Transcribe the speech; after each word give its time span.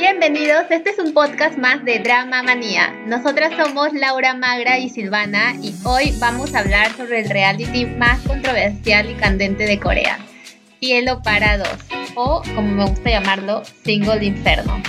Bienvenidos, 0.00 0.66
este 0.70 0.90
es 0.90 0.98
un 1.00 1.12
podcast 1.12 1.58
más 1.58 1.84
de 1.84 1.98
Drama 1.98 2.44
Manía. 2.44 2.94
Nosotras 3.08 3.52
somos 3.56 3.92
Laura 3.92 4.32
Magra 4.32 4.78
y 4.78 4.88
Silvana 4.88 5.56
y 5.60 5.74
hoy 5.82 6.14
vamos 6.20 6.54
a 6.54 6.60
hablar 6.60 6.92
sobre 6.92 7.22
el 7.22 7.28
reality 7.28 7.84
más 7.84 8.20
controversial 8.20 9.10
y 9.10 9.14
candente 9.14 9.64
de 9.64 9.80
Corea, 9.80 10.20
Cielo 10.78 11.20
para 11.24 11.58
dos, 11.58 11.78
o 12.14 12.42
como 12.54 12.70
me 12.76 12.86
gusta 12.86 13.10
llamarlo, 13.10 13.64
Single 13.82 14.24
Inferno. 14.24 14.80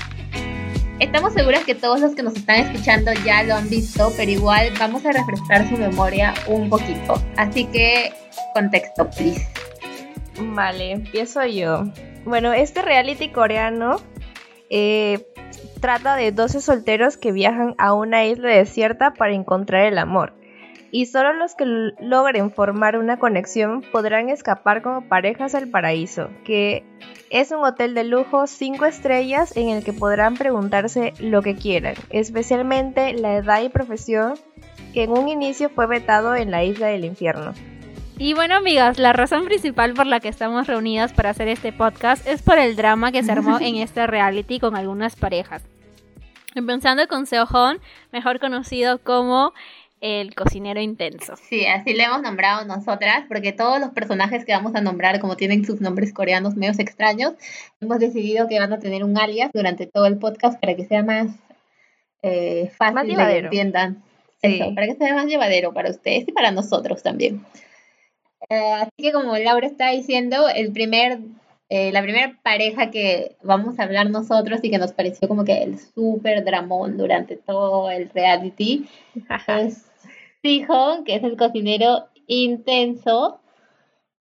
Estamos 0.99 1.33
seguras 1.33 1.63
que 1.63 1.73
todos 1.73 2.01
los 2.01 2.13
que 2.13 2.21
nos 2.21 2.35
están 2.35 2.57
escuchando 2.57 3.11
ya 3.25 3.41
lo 3.41 3.55
han 3.55 3.67
visto, 3.67 4.13
pero 4.15 4.29
igual 4.29 4.71
vamos 4.77 5.03
a 5.07 5.11
refrescar 5.11 5.67
su 5.67 5.75
memoria 5.75 6.35
un 6.45 6.69
poquito. 6.69 7.19
Así 7.35 7.65
que, 7.65 8.13
contexto, 8.53 9.09
please. 9.09 9.47
Vale, 10.39 10.91
empiezo 10.91 11.43
yo. 11.45 11.85
Bueno, 12.25 12.53
este 12.53 12.83
reality 12.83 13.29
coreano 13.29 13.99
eh, 14.69 15.25
trata 15.79 16.15
de 16.15 16.31
12 16.31 16.61
solteros 16.61 17.17
que 17.17 17.31
viajan 17.31 17.75
a 17.77 17.93
una 17.93 18.25
isla 18.25 18.49
desierta 18.49 19.13
para 19.13 19.33
encontrar 19.33 19.85
el 19.85 19.97
amor. 19.97 20.33
Y 20.91 21.05
solo 21.05 21.33
los 21.33 21.53
que 21.53 21.65
logren 21.99 22.51
formar 22.51 22.97
una 22.97 23.19
conexión 23.19 23.83
podrán 23.91 24.29
escapar 24.29 24.81
como 24.81 25.07
parejas 25.07 25.53
al 25.53 25.67
paraíso, 25.67 26.29
que 26.43 26.83
es 27.29 27.51
un 27.51 27.63
hotel 27.63 27.93
de 27.93 28.03
lujo 28.03 28.47
5 28.47 28.85
estrellas 28.85 29.55
en 29.55 29.69
el 29.69 29.83
que 29.83 29.93
podrán 29.93 30.35
preguntarse 30.35 31.13
lo 31.19 31.43
que 31.43 31.55
quieran, 31.55 31.93
especialmente 32.09 33.13
la 33.13 33.35
edad 33.35 33.61
y 33.61 33.69
profesión 33.69 34.33
que 34.93 35.03
en 35.03 35.11
un 35.11 35.29
inicio 35.29 35.69
fue 35.69 35.85
vetado 35.85 36.35
en 36.35 36.49
la 36.49 36.63
isla 36.63 36.87
del 36.87 37.05
infierno. 37.05 37.53
Y 38.21 38.33
bueno, 38.33 38.55
amigas, 38.55 38.99
la 38.99 39.13
razón 39.13 39.45
principal 39.45 39.93
por 39.93 40.05
la 40.05 40.19
que 40.19 40.27
estamos 40.27 40.67
reunidas 40.67 41.13
para 41.13 41.29
hacer 41.29 41.47
este 41.47 41.71
podcast 41.71 42.27
es 42.27 42.41
por 42.41 42.59
el 42.59 42.75
drama 42.75 43.13
que 43.13 43.23
se 43.23 43.31
armó 43.31 43.57
en 43.61 43.75
este 43.77 44.05
reality 44.07 44.59
con 44.59 44.75
algunas 44.75 45.15
parejas. 45.15 45.63
Empezando 46.53 47.07
con 47.07 47.25
Seo 47.25 47.45
Hon, 47.45 47.79
mejor 48.11 48.41
conocido 48.41 48.99
como 48.99 49.53
el 50.01 50.35
cocinero 50.35 50.81
intenso. 50.81 51.37
Sí, 51.37 51.65
así 51.65 51.93
le 51.93 52.03
hemos 52.03 52.21
nombrado 52.21 52.65
nosotras, 52.65 53.23
porque 53.29 53.53
todos 53.53 53.79
los 53.79 53.91
personajes 53.91 54.43
que 54.43 54.51
vamos 54.51 54.75
a 54.75 54.81
nombrar, 54.81 55.21
como 55.21 55.37
tienen 55.37 55.63
sus 55.63 55.79
nombres 55.79 56.11
coreanos 56.11 56.57
medios 56.57 56.79
extraños, 56.79 57.35
hemos 57.79 57.99
decidido 57.99 58.49
que 58.49 58.59
van 58.59 58.73
a 58.73 58.79
tener 58.79 59.05
un 59.05 59.17
alias 59.17 59.49
durante 59.53 59.87
todo 59.87 60.07
el 60.07 60.17
podcast 60.17 60.59
para 60.59 60.75
que 60.75 60.85
sea 60.85 61.03
más 61.03 61.27
eh, 62.21 62.69
fácil 62.75 63.15
de 63.15 63.25
que 63.25 63.37
entiendan. 63.37 64.03
Eso, 64.41 64.75
para 64.75 64.87
que 64.87 64.95
sea 64.95 65.13
más 65.13 65.27
llevadero 65.27 65.73
para 65.73 65.89
ustedes 65.89 66.27
y 66.27 66.33
para 66.33 66.51
nosotros 66.51 67.01
también. 67.01 67.45
Eh, 68.49 68.73
así 68.73 68.91
que 68.97 69.11
como 69.11 69.37
Laura 69.37 69.67
está 69.67 69.89
diciendo, 69.89 70.47
el 70.47 70.71
primer, 70.71 71.19
eh, 71.69 71.91
la 71.91 72.01
primera 72.01 72.39
pareja 72.43 72.91
que 72.91 73.35
vamos 73.43 73.79
a 73.79 73.83
hablar 73.83 74.09
nosotros 74.09 74.59
y 74.63 74.69
que 74.69 74.77
nos 74.77 74.93
pareció 74.93 75.27
como 75.27 75.43
que 75.43 75.63
el 75.63 75.77
súper 75.77 76.43
dramón 76.43 76.97
durante 76.97 77.35
todo 77.35 77.89
el 77.91 78.09
reality 78.09 78.87
es 79.15 79.91
Sihon, 80.41 81.03
que 81.03 81.15
es 81.15 81.23
el 81.23 81.35
cocinero 81.35 82.07
intenso, 82.27 83.41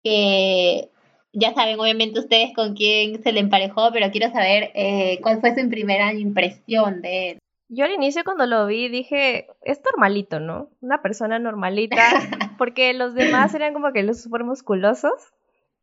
que 0.02 0.90
ya 1.32 1.54
saben 1.54 1.78
obviamente 1.78 2.18
ustedes 2.18 2.54
con 2.54 2.74
quién 2.74 3.22
se 3.22 3.32
le 3.32 3.40
emparejó, 3.40 3.90
pero 3.92 4.10
quiero 4.10 4.30
saber 4.32 4.70
eh, 4.74 5.20
cuál 5.22 5.40
fue 5.40 5.54
su 5.54 5.68
primera 5.68 6.12
impresión 6.12 7.02
de 7.02 7.30
él. 7.30 7.38
Yo 7.68 7.84
al 7.84 7.92
inicio 7.92 8.24
cuando 8.24 8.46
lo 8.46 8.66
vi 8.66 8.88
dije, 8.88 9.46
es 9.62 9.80
normalito, 9.84 10.40
¿no? 10.40 10.70
Una 10.80 11.02
persona 11.02 11.38
normalita, 11.38 11.96
porque 12.58 12.92
los 12.92 13.14
demás 13.14 13.54
eran 13.54 13.72
como 13.72 13.92
que 13.92 14.02
los 14.02 14.20
súper 14.20 14.44
musculosos. 14.44 15.14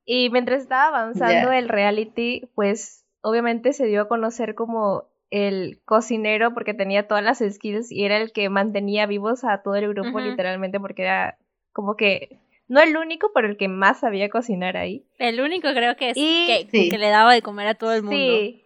Y 0.05 0.29
mientras 0.29 0.61
estaba 0.61 0.89
avanzando 0.89 1.51
el 1.51 1.67
reality, 1.67 2.47
pues 2.53 3.03
obviamente 3.21 3.73
se 3.73 3.87
dio 3.87 4.03
a 4.03 4.07
conocer 4.07 4.53
como 4.53 5.05
el 5.31 5.81
cocinero 5.85 6.53
porque 6.53 6.75
tenía 6.75 7.07
todas 7.07 7.23
las 7.23 7.39
skills 7.39 7.91
y 7.91 8.05
era 8.05 8.17
el 8.17 8.31
que 8.31 8.47
mantenía 8.49 9.07
vivos 9.07 9.43
a 9.43 9.63
todo 9.63 9.75
el 9.75 9.89
grupo 9.89 10.19
literalmente 10.19 10.79
porque 10.79 11.01
era 11.01 11.39
como 11.73 11.97
que 11.97 12.37
no 12.67 12.81
el 12.81 12.95
único, 12.97 13.31
pero 13.33 13.47
el 13.47 13.57
que 13.57 13.67
más 13.67 13.99
sabía 13.99 14.29
cocinar 14.29 14.77
ahí. 14.77 15.05
El 15.19 15.39
único 15.41 15.67
creo 15.73 15.95
que 15.95 16.09
es 16.11 16.15
que, 16.15 16.67
que, 16.71 16.97
le 16.97 17.09
daba 17.09 17.33
de 17.33 17.41
comer 17.41 17.67
a 17.67 17.75
todo 17.75 17.93
el 17.93 18.03
mundo. 18.03 18.17
Sí. 18.17 18.63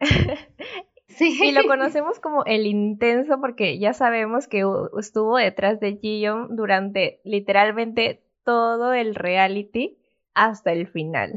Y 1.20 1.52
lo 1.52 1.64
conocemos 1.66 2.20
como 2.20 2.44
el 2.44 2.66
intenso 2.66 3.40
porque 3.40 3.78
ya 3.78 3.92
sabemos 3.92 4.46
que 4.46 4.64
estuvo 4.98 5.36
detrás 5.36 5.80
de 5.80 5.96
Jiyeon 5.96 6.56
durante 6.56 7.20
literalmente 7.24 8.22
todo 8.44 8.92
el 8.92 9.14
reality 9.14 9.98
hasta 10.34 10.72
el 10.72 10.86
final. 10.88 11.32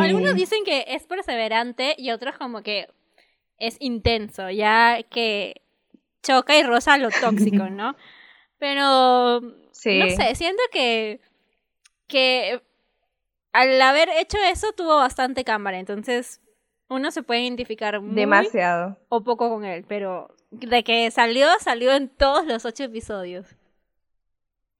Algunos 0.00 0.34
dicen 0.34 0.64
que 0.64 0.84
es 0.88 1.06
perseverante 1.06 1.94
y 1.98 2.10
otros 2.10 2.36
como 2.36 2.62
que 2.62 2.88
es 3.58 3.76
intenso, 3.80 4.50
ya 4.50 5.02
que 5.10 5.62
choca 6.22 6.56
y 6.56 6.62
rosa 6.62 6.96
lo 6.98 7.10
tóxico, 7.10 7.68
¿no? 7.70 7.96
Pero 8.58 9.40
no 9.40 9.52
sé, 9.72 10.34
siento 10.34 10.62
que 10.72 11.20
que 12.06 12.62
al 13.52 13.80
haber 13.82 14.08
hecho 14.08 14.38
eso 14.38 14.72
tuvo 14.72 14.96
bastante 14.96 15.44
cámara, 15.44 15.78
entonces 15.78 16.40
uno 16.88 17.10
se 17.10 17.22
puede 17.22 17.42
identificar 17.42 18.00
demasiado 18.00 18.96
o 19.08 19.22
poco 19.22 19.48
con 19.48 19.64
él, 19.64 19.84
pero 19.86 20.34
de 20.50 20.82
que 20.82 21.10
salió, 21.10 21.46
salió 21.60 21.92
en 21.92 22.08
todos 22.08 22.46
los 22.46 22.64
ocho 22.64 22.84
episodios. 22.84 23.46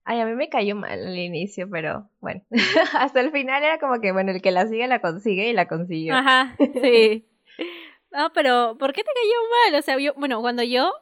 Ay, 0.04 0.20
a 0.20 0.24
mí 0.24 0.34
me 0.34 0.48
cayó 0.48 0.74
mal 0.74 1.06
al 1.06 1.18
inicio, 1.18 1.68
pero 1.70 2.08
bueno, 2.20 2.42
hasta 2.94 3.20
el 3.20 3.30
final 3.30 3.62
era 3.62 3.78
como 3.78 4.00
que, 4.00 4.12
bueno, 4.12 4.32
el 4.32 4.40
que 4.40 4.50
la 4.50 4.66
sigue 4.66 4.88
la 4.88 5.00
consigue 5.00 5.50
y 5.50 5.52
la 5.52 5.68
consiguió. 5.68 6.14
Ajá, 6.14 6.56
sí. 6.82 7.26
No, 8.10 8.32
pero 8.32 8.76
¿por 8.78 8.94
qué 8.94 9.02
te 9.02 9.10
cayó 9.10 9.70
mal? 9.72 9.78
O 9.78 9.82
sea, 9.82 9.98
yo, 9.98 10.14
bueno, 10.14 10.40
cuando 10.40 10.62
yo 10.62 10.92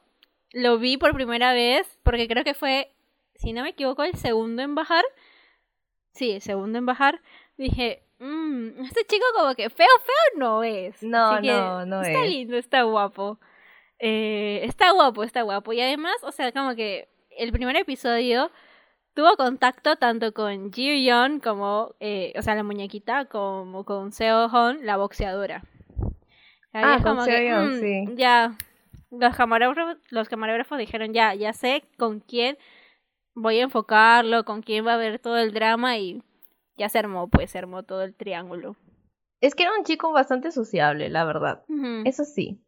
lo 0.53 0.79
vi 0.79 0.97
por 0.97 1.15
primera 1.15 1.53
vez, 1.53 2.01
porque 2.03 2.27
creo 2.27 2.43
que 2.43 2.55
fue, 2.55 2.91
si 3.37 3.53
no 3.53 3.63
me 3.63 3.71
equivoco, 3.71 4.03
el 4.03 4.17
segundo 4.17 4.63
en 4.63 4.75
bajar. 4.75 5.05
Sí, 6.13 6.33
el 6.33 6.43
segundo 6.43 6.79
en 6.79 6.87
bajar. 6.87 7.21
Dije, 7.57 8.03
mmm, 8.19 8.85
este 8.85 9.05
chico 9.05 9.25
como 9.37 9.55
que 9.55 9.71
feo, 9.71 9.87
feo 10.05 10.39
no 10.39 10.65
es. 10.65 11.03
No, 11.03 11.41
no, 11.41 11.87
no 11.87 12.03
es. 12.03 12.09
Está 12.09 12.25
lindo, 12.25 12.57
está 12.57 12.83
guapo. 12.83 13.39
Eh, 13.99 14.61
está 14.65 14.93
guapo, 14.93 15.23
está 15.25 15.43
guapo. 15.43 15.73
Y 15.73 15.81
además, 15.81 16.17
o 16.23 16.33
sea, 16.33 16.53
como 16.53 16.75
que 16.75 17.09
el 17.37 17.53
primer 17.53 17.77
episodio 17.77 18.51
tuvo 19.15 19.37
contacto 19.37 19.97
tanto 19.97 20.33
con 20.33 20.73
Ji 20.73 21.03
Yeon 21.05 21.41
como, 21.41 21.95
eh, 22.01 22.35
o 22.37 22.43
sea, 22.43 22.55
la 22.55 22.63
muñequita, 22.63 23.25
como 23.27 23.85
con 23.85 24.13
Seo 24.13 24.47
Hon, 24.47 24.85
la 24.85 24.99
boxeadora. 24.99 25.63
ah, 26.75 26.99
como 27.03 27.23
Seo 27.23 27.63
mm, 27.63 27.81
sí. 27.81 28.05
Ya, 28.15 28.57
los 29.11 29.35
camarógrafos, 29.35 29.97
los 30.11 30.29
camarógrafos 30.29 30.79
dijeron, 30.79 31.15
ya, 31.15 31.35
ya 31.35 31.55
sé 31.55 31.85
con 31.97 32.21
quién 32.21 32.59
voy 33.35 33.61
a 33.61 33.65
enfocarlo, 33.65 34.45
con 34.45 34.63
quién 34.63 34.87
va 34.87 34.93
a 34.93 34.95
haber 34.97 35.19
todo 35.19 35.39
el 35.39 35.53
drama 35.53 35.97
y 35.97 36.23
ya 36.77 36.89
se 36.89 36.99
armó, 36.99 37.29
pues 37.29 37.51
se 37.51 37.59
armó 37.59 37.83
todo 37.83 38.03
el 38.03 38.15
triángulo. 38.15 38.77
Es 39.41 39.55
que 39.55 39.65
era 39.65 39.73
un 39.77 39.85
chico 39.85 40.13
bastante 40.13 40.51
sociable, 40.51 41.09
la 41.09 41.25
verdad. 41.25 41.63
Eso 42.05 42.25
sí. 42.25 42.59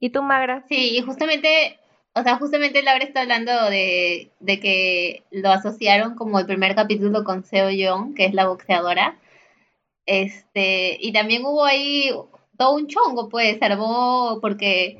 ¿Y 0.00 0.10
tú, 0.10 0.22
Magra? 0.22 0.64
Sí, 0.68 0.96
y 0.96 1.00
justamente, 1.02 1.78
o 2.14 2.22
sea, 2.22 2.36
justamente 2.36 2.82
Laura 2.82 3.04
está 3.04 3.22
hablando 3.22 3.52
de, 3.70 4.30
de 4.40 4.60
que 4.60 5.24
lo 5.30 5.50
asociaron 5.50 6.14
como 6.14 6.38
el 6.38 6.46
primer 6.46 6.74
capítulo 6.74 7.24
con 7.24 7.44
Seo 7.44 7.70
Young, 7.70 8.14
que 8.14 8.26
es 8.26 8.34
la 8.34 8.46
boxeadora. 8.46 9.18
Este, 10.06 10.96
y 11.00 11.12
también 11.12 11.44
hubo 11.44 11.64
ahí 11.64 12.10
todo 12.56 12.74
un 12.74 12.88
chongo, 12.88 13.28
pues, 13.28 13.58
se 13.58 13.64
armó 13.64 14.38
porque 14.40 14.98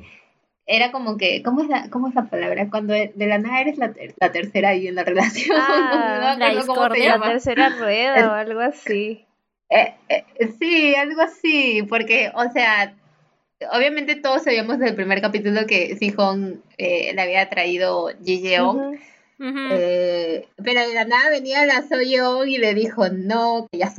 era 0.71 0.91
como 0.91 1.17
que, 1.17 1.41
¿cómo 1.41 1.63
es 1.63 1.67
la, 1.67 1.89
cómo 1.89 2.07
es 2.07 2.15
la 2.15 2.25
palabra? 2.25 2.69
Cuando 2.69 2.93
de 2.93 3.11
la 3.17 3.39
nada 3.39 3.59
eres 3.59 3.79
la, 3.79 3.91
la 4.19 4.31
tercera 4.31 4.69
ahí 4.69 4.87
en 4.87 4.95
la 4.95 5.03
relación. 5.03 5.57
Ah, 5.71 6.35
la, 6.37 6.53
la 6.53 7.21
tercera 7.21 7.69
rueda 7.69 8.29
o 8.29 8.33
algo 8.33 8.59
así. 8.59 9.25
Eh, 9.69 9.93
eh, 10.09 10.23
sí, 10.59 10.95
algo 10.95 11.21
así, 11.21 11.83
porque, 11.89 12.31
o 12.35 12.51
sea, 12.51 12.95
obviamente 13.71 14.15
todos 14.15 14.43
sabíamos 14.43 14.79
del 14.79 14.95
primer 14.95 15.21
capítulo 15.21 15.65
que 15.65 15.95
Sihon 15.97 16.63
eh, 16.77 17.13
le 17.13 17.21
había 17.21 17.49
traído 17.49 18.11
Eh, 19.41 20.47
pero 20.61 20.81
de 20.81 20.93
la 20.93 21.05
nada 21.05 21.29
venía 21.29 21.65
la 21.65 21.81
Soyeon 21.81 22.49
y 22.49 22.57
le 22.57 22.73
dijo, 22.73 23.07
no, 23.09 23.67
que 23.71 23.77
ya 23.77 23.91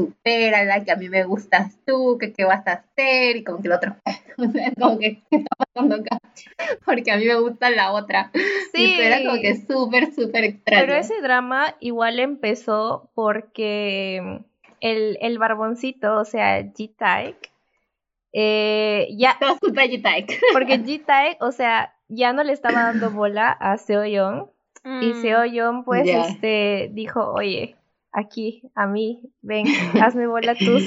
la 0.66 0.84
que 0.84 0.90
a 0.90 0.96
mí 0.96 1.08
me 1.08 1.24
gustas 1.24 1.74
tú, 1.86 2.18
que 2.18 2.32
qué 2.32 2.44
vas 2.44 2.66
a 2.66 2.72
hacer, 2.72 3.36
y 3.36 3.44
como 3.44 3.62
que 3.62 3.68
el 3.68 3.72
otro, 3.72 3.96
como 4.78 4.98
que, 4.98 5.22
¿qué 5.30 5.36
está 5.36 5.56
pasando 5.56 5.96
acá? 5.96 6.18
Porque 6.84 7.10
a 7.10 7.16
mí 7.16 7.24
me 7.24 7.40
gusta 7.40 7.70
la 7.70 7.92
otra. 7.92 8.30
Sí. 8.74 8.96
Y 8.96 9.00
era 9.00 9.24
como 9.24 9.40
que 9.40 9.56
súper, 9.56 10.12
súper 10.12 10.44
extraño. 10.44 10.86
Pero 10.86 10.98
ese 10.98 11.20
drama 11.22 11.74
igual 11.80 12.20
empezó 12.20 13.10
porque 13.14 14.42
el, 14.80 15.18
el 15.20 15.38
barboncito, 15.38 16.16
o 16.16 16.24
sea, 16.24 16.60
G-Tyke, 16.60 17.50
eh, 18.32 19.08
ya... 19.16 19.36
De 19.40 19.82
G-Tyke. 19.82 20.38
Porque 20.52 20.78
G-Tyke, 20.84 21.38
o 21.40 21.52
sea, 21.52 21.94
ya 22.08 22.32
no 22.32 22.44
le 22.44 22.52
estaba 22.52 22.84
dando 22.84 23.10
bola 23.10 23.50
a 23.50 23.76
Seo 23.78 24.04
Y 24.84 25.12
mm. 25.12 25.22
Seo 25.22 25.44
Young, 25.44 25.84
pues, 25.84 26.08
este, 26.08 26.90
dijo, 26.92 27.32
oye, 27.32 27.76
aquí, 28.12 28.62
a 28.74 28.86
mí, 28.86 29.20
ven, 29.42 29.66
hazme 30.02 30.26
bola 30.26 30.54
tú. 30.54 30.78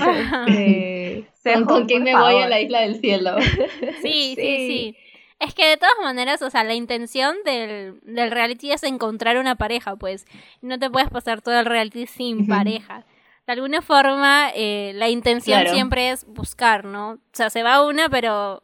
Eh, 0.47 1.25
¿Con, 1.67 1.85
quién 1.85 2.03
me 2.03 2.17
voy 2.17 2.41
a 2.41 2.47
la 2.47 2.61
isla 2.61 2.81
del 2.81 2.99
cielo? 2.99 3.35
Sí, 4.01 4.35
sí, 4.35 4.35
sí, 4.35 4.97
Es 5.39 5.53
que 5.53 5.67
de 5.67 5.77
todas 5.77 5.95
maneras, 6.01 6.41
o 6.41 6.49
sea, 6.49 6.63
la 6.63 6.73
intención 6.73 7.35
del, 7.45 7.99
del 8.01 8.31
reality 8.31 8.71
es 8.71 8.83
encontrar 8.83 9.37
una 9.37 9.55
pareja, 9.55 9.95
pues. 9.95 10.25
No 10.61 10.79
te 10.79 10.89
puedes 10.89 11.09
pasar 11.09 11.41
todo 11.41 11.59
el 11.59 11.65
reality 11.65 12.07
sin 12.07 12.47
pareja. 12.47 13.05
De 13.45 13.53
alguna 13.53 13.81
forma, 13.81 14.51
eh, 14.55 14.93
la 14.95 15.09
intención 15.09 15.67
siempre 15.67 16.11
es 16.11 16.25
buscar, 16.25 16.85
¿no? 16.85 17.11
O 17.11 17.19
sea, 17.33 17.49
se 17.49 17.61
va 17.61 17.85
una, 17.85 18.07
pero 18.07 18.63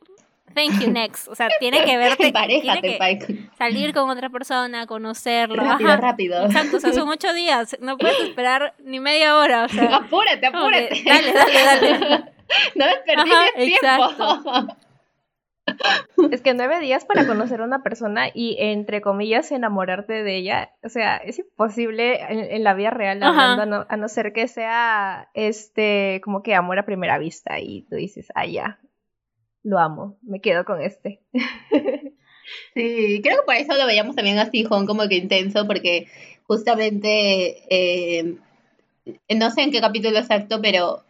Thank 0.53 0.81
you, 0.81 0.91
next. 0.91 1.27
O 1.27 1.35
sea, 1.35 1.49
tiene 1.59 1.83
que 1.83 1.97
verte. 1.97 2.31
tiene 2.47 2.81
que 2.81 3.49
salir 3.57 3.93
con 3.93 4.09
otra 4.09 4.29
persona, 4.29 4.85
conocerlo. 4.87 5.63
Rápido, 5.63 5.97
rápido. 5.97 6.45
Exacto, 6.45 6.77
o 6.77 6.79
sea, 6.79 6.93
son 6.93 7.09
ocho 7.09 7.33
días. 7.33 7.77
No 7.81 7.97
puedes 7.97 8.19
esperar 8.19 8.73
ni 8.79 8.99
media 8.99 9.37
hora. 9.37 9.65
O 9.65 9.69
sea, 9.69 9.97
apúrate, 9.97 10.45
apúrate. 10.45 11.03
dale, 11.05 11.33
dale, 11.33 11.63
dale. 11.63 12.23
no 12.75 12.85
desperdicies 12.85 13.53
tiempo. 13.55 14.09
Exacto. 14.09 14.77
Es 16.31 16.41
que 16.41 16.53
nueve 16.53 16.79
días 16.79 17.05
para 17.05 17.27
conocer 17.27 17.61
a 17.61 17.63
una 17.63 17.83
persona 17.83 18.27
y, 18.33 18.57
entre 18.59 19.01
comillas, 19.01 19.51
enamorarte 19.51 20.23
de 20.23 20.35
ella, 20.35 20.71
o 20.83 20.89
sea, 20.89 21.17
es 21.17 21.39
imposible 21.39 22.19
en, 22.55 22.63
la 22.63 22.73
vida 22.73 22.89
real, 22.89 23.21
a 23.21 23.65
no, 23.65 23.85
a 23.87 23.97
no, 23.97 24.07
ser 24.07 24.33
que 24.33 24.47
sea, 24.47 25.29
este, 25.33 26.21
como 26.23 26.41
que 26.41 26.55
amor 26.55 26.79
a 26.79 26.85
primera 26.85 27.17
vista 27.17 27.59
y 27.59 27.83
tú 27.83 27.95
dices, 27.95 28.29
ah, 28.35 28.45
ya, 28.45 28.79
lo 29.63 29.79
amo, 29.79 30.17
me 30.21 30.41
quedo 30.41 30.65
con 30.65 30.81
este. 30.81 31.21
Sí, 32.73 33.21
creo 33.23 33.37
que 33.37 33.45
por 33.45 33.55
eso 33.55 33.73
lo 33.75 33.85
veíamos 33.85 34.15
también 34.15 34.39
así, 34.39 34.63
Juan, 34.63 34.85
como 34.85 35.07
que 35.07 35.17
intenso, 35.17 35.67
porque 35.67 36.07
justamente, 36.43 37.63
eh, 37.69 38.35
no 39.35 39.51
sé 39.51 39.61
en 39.61 39.71
qué 39.71 39.81
capítulo 39.81 40.17
exacto, 40.17 40.59
pero 40.61 41.03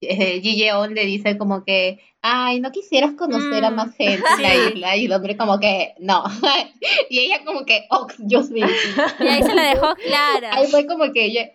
eh, 0.00 0.40
le 0.42 1.06
dice 1.06 1.38
como 1.38 1.64
que, 1.64 2.00
ay, 2.22 2.60
no 2.60 2.72
quisieras 2.72 3.12
conocer 3.14 3.64
a 3.64 3.70
mm, 3.70 3.74
más 3.74 3.94
gente 3.96 4.26
en 4.36 4.42
la 4.42 4.54
isla, 4.54 4.96
y 4.96 5.06
el 5.06 5.12
hombre 5.12 5.36
como 5.36 5.58
que, 5.60 5.94
no, 5.98 6.24
y 7.10 7.20
ella 7.20 7.44
como 7.44 7.64
que, 7.64 7.86
oh, 7.90 8.06
Dios 8.18 8.50
mío. 8.50 8.66
Y 9.20 9.26
ahí 9.26 9.42
se 9.42 9.54
la 9.54 9.70
dejó 9.70 9.94
clara. 9.94 10.54
Ahí 10.54 10.66
fue 10.66 10.86
como 10.86 11.12
que 11.12 11.26
ella, 11.26 11.52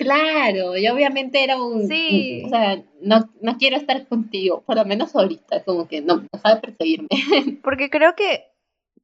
Claro, 0.00 0.78
y 0.78 0.88
obviamente 0.88 1.44
era 1.44 1.62
un... 1.62 1.86
Sí. 1.86 2.42
o 2.46 2.48
sea, 2.48 2.82
no, 3.02 3.28
no 3.42 3.58
quiero 3.58 3.76
estar 3.76 4.06
contigo, 4.08 4.62
por 4.62 4.76
lo 4.76 4.86
menos 4.86 5.14
ahorita, 5.14 5.62
como 5.64 5.86
que 5.88 6.00
no, 6.00 6.22
deja 6.32 6.54
de 6.54 6.60
perseguirme. 6.62 7.08
Porque 7.62 7.90
creo 7.90 8.14
que 8.16 8.46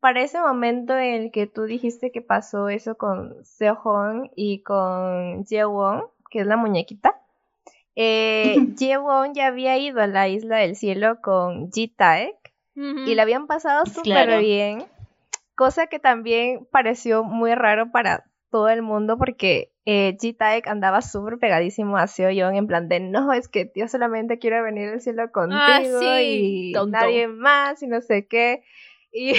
para 0.00 0.22
ese 0.22 0.40
momento 0.40 0.96
en 0.96 1.22
el 1.22 1.31
que 1.31 1.46
tú 1.46 1.64
dijiste 1.64 2.10
que 2.12 2.22
pasó 2.22 2.70
eso 2.70 2.96
con 2.96 3.44
Seo 3.44 3.76
y 4.34 4.62
con 4.62 5.44
Jewon, 5.44 6.04
que 6.31 6.40
es 6.40 6.46
la 6.46 6.56
muñequita, 6.56 7.20
eh, 7.94 8.56
Jewon 8.78 9.34
ya 9.34 9.48
había 9.48 9.76
ido 9.76 10.00
a 10.00 10.06
la 10.06 10.28
isla 10.28 10.56
del 10.56 10.76
cielo 10.76 11.20
con 11.20 11.70
Ji-taek 11.70 12.37
y 12.75 13.14
le 13.14 13.22
habían 13.22 13.46
pasado 13.46 13.84
súper 13.84 14.40
bien, 14.40 14.84
cosa 15.54 15.88
que 15.88 15.98
también 15.98 16.66
pareció 16.70 17.22
muy 17.22 17.54
raro 17.54 17.90
para 17.90 18.25
todo 18.50 18.69
el 18.69 18.82
mundo 18.82 19.19
porque 19.19 19.72
eh, 19.84 20.16
G-Taek 20.20 20.66
andaba 20.69 21.02
súper 21.02 21.38
pegadísimo 21.38 21.96
a 21.96 22.06
Seo 22.06 22.31
Young 22.31 22.56
en 22.56 22.66
plan 22.66 22.88
de 22.88 23.00
no, 23.00 23.32
es 23.32 23.48
que 23.48 23.70
yo 23.75 23.88
solamente 23.88 24.38
quiero 24.38 24.62
venir 24.62 24.88
al 24.88 25.00
cielo 25.00 25.31
contigo 25.32 25.58
ah, 25.60 26.22
y 26.22 26.72
nadie 26.88 27.28
más 27.28 27.82
y 27.82 27.87
no 27.87 28.00
sé 28.00 28.26
qué. 28.26 28.62
Y 29.12 29.32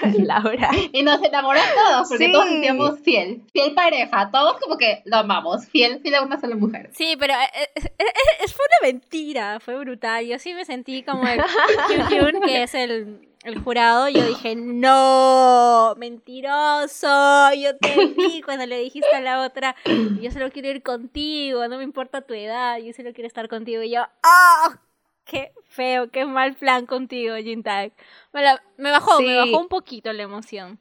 Laura. 0.24 0.70
Y 0.92 1.02
nos 1.02 1.22
enamoró 1.22 1.58
todos 1.74 2.08
porque 2.08 2.28
todos 2.28 2.46
sentíamos 2.46 3.00
fiel, 3.00 3.42
fiel 3.52 3.74
pareja, 3.74 4.30
todos 4.30 4.58
como 4.60 4.76
que 4.76 5.02
lo 5.04 5.16
amamos, 5.16 5.66
fiel, 5.66 6.00
fiel 6.00 6.14
a 6.14 6.22
una 6.22 6.38
sola 6.38 6.54
mujer. 6.54 6.90
Sí, 6.92 7.16
pero 7.18 7.34
eh, 7.34 7.68
eh, 7.74 7.92
eh, 7.98 8.48
fue 8.48 8.66
una 8.66 8.92
mentira, 8.92 9.58
fue 9.58 9.76
brutal. 9.78 10.26
Yo 10.26 10.38
sí 10.38 10.54
me 10.54 10.64
sentí 10.64 11.02
como 11.02 11.26
el 11.26 11.40
Kyun, 12.08 12.40
que 12.42 12.62
es 12.62 12.74
el 12.74 13.29
el 13.44 13.58
jurado, 13.62 14.08
yo 14.08 14.26
dije, 14.26 14.54
no, 14.54 15.94
mentiroso, 15.96 17.52
yo 17.54 17.76
te 17.78 18.06
vi 18.16 18.42
cuando 18.44 18.66
le 18.66 18.78
dijiste 18.78 19.14
a 19.14 19.20
la 19.20 19.44
otra, 19.44 19.74
yo 20.20 20.30
solo 20.30 20.50
quiero 20.50 20.68
ir 20.68 20.82
contigo, 20.82 21.66
no 21.68 21.78
me 21.78 21.84
importa 21.84 22.20
tu 22.20 22.34
edad, 22.34 22.78
yo 22.78 22.92
solo 22.92 23.12
quiero 23.12 23.26
estar 23.26 23.48
contigo. 23.48 23.82
Y 23.82 23.92
yo, 23.92 24.02
¡ah! 24.22 24.80
qué 25.24 25.52
feo, 25.68 26.10
qué 26.10 26.26
mal 26.26 26.54
plan 26.54 26.86
contigo, 26.86 27.36
Jintak. 27.36 27.92
Me, 28.32 28.42
me 28.76 28.90
bajó, 28.90 29.20
me 29.22 29.36
bajó 29.36 29.58
un 29.58 29.68
poquito 29.68 30.12
la 30.12 30.22
emoción. 30.22 30.78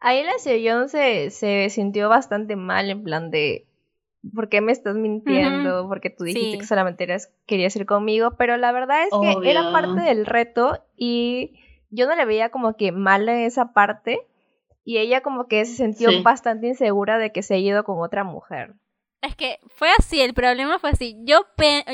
Ahí 0.00 0.22
la 0.22 0.38
Sejong 0.38 0.88
se, 0.88 1.30
se 1.30 1.70
sintió 1.70 2.08
bastante 2.08 2.56
mal, 2.56 2.90
en 2.90 3.04
plan 3.04 3.30
de, 3.30 3.66
¿por 4.34 4.48
qué 4.48 4.60
me 4.60 4.72
estás 4.72 4.96
mintiendo? 4.96 5.88
Porque 5.88 6.10
tú 6.10 6.24
dijiste 6.24 6.58
que 6.58 6.66
solamente 6.66 7.04
eras, 7.04 7.32
querías 7.46 7.74
ir 7.76 7.86
conmigo, 7.86 8.36
pero 8.36 8.56
la 8.56 8.72
verdad 8.72 9.04
es 9.04 9.10
que 9.10 9.50
era 9.50 9.70
parte 9.72 10.00
del 10.02 10.26
reto 10.26 10.84
y 10.96 11.58
yo 11.94 12.06
no 12.06 12.14
le 12.16 12.24
veía 12.24 12.50
como 12.50 12.76
que 12.76 12.92
mal 12.92 13.28
en 13.28 13.40
esa 13.40 13.72
parte 13.72 14.20
y 14.84 14.98
ella 14.98 15.22
como 15.22 15.46
que 15.46 15.64
se 15.64 15.76
sintió 15.76 16.10
bastante 16.22 16.66
insegura 16.66 17.18
de 17.18 17.32
que 17.32 17.42
se 17.42 17.54
ha 17.54 17.58
ido 17.58 17.84
con 17.84 18.00
otra 18.00 18.24
mujer. 18.24 18.74
Es 19.22 19.34
que 19.36 19.58
fue 19.68 19.88
así, 19.98 20.20
el 20.20 20.34
problema 20.34 20.78
fue 20.78 20.90
así. 20.90 21.16
Yo, 21.22 21.46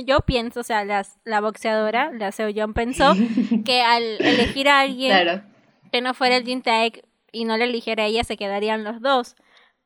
yo 0.05 0.21
pienso, 0.21 0.61
o 0.61 0.65
sea, 0.65 0.85
la 0.85 1.41
boxeadora, 1.41 2.11
la 2.13 2.33
Seo 2.33 2.49
Young, 2.49 2.75
pensó 2.75 3.13
que 3.65 3.83
al 3.83 4.03
elegir 4.21 4.69
a 4.69 4.81
alguien 4.81 5.45
que 5.93 6.01
no 6.01 6.15
fuera 6.15 6.37
el 6.37 6.45
Jin 6.45 6.63
Taek 6.63 7.05
y 7.31 7.45
no 7.45 7.57
le 7.57 7.65
eligiera 7.65 8.03
a 8.03 8.07
ella, 8.07 8.25
se 8.25 8.37
quedarían 8.37 8.83
los 8.83 9.01
dos. 9.01 9.37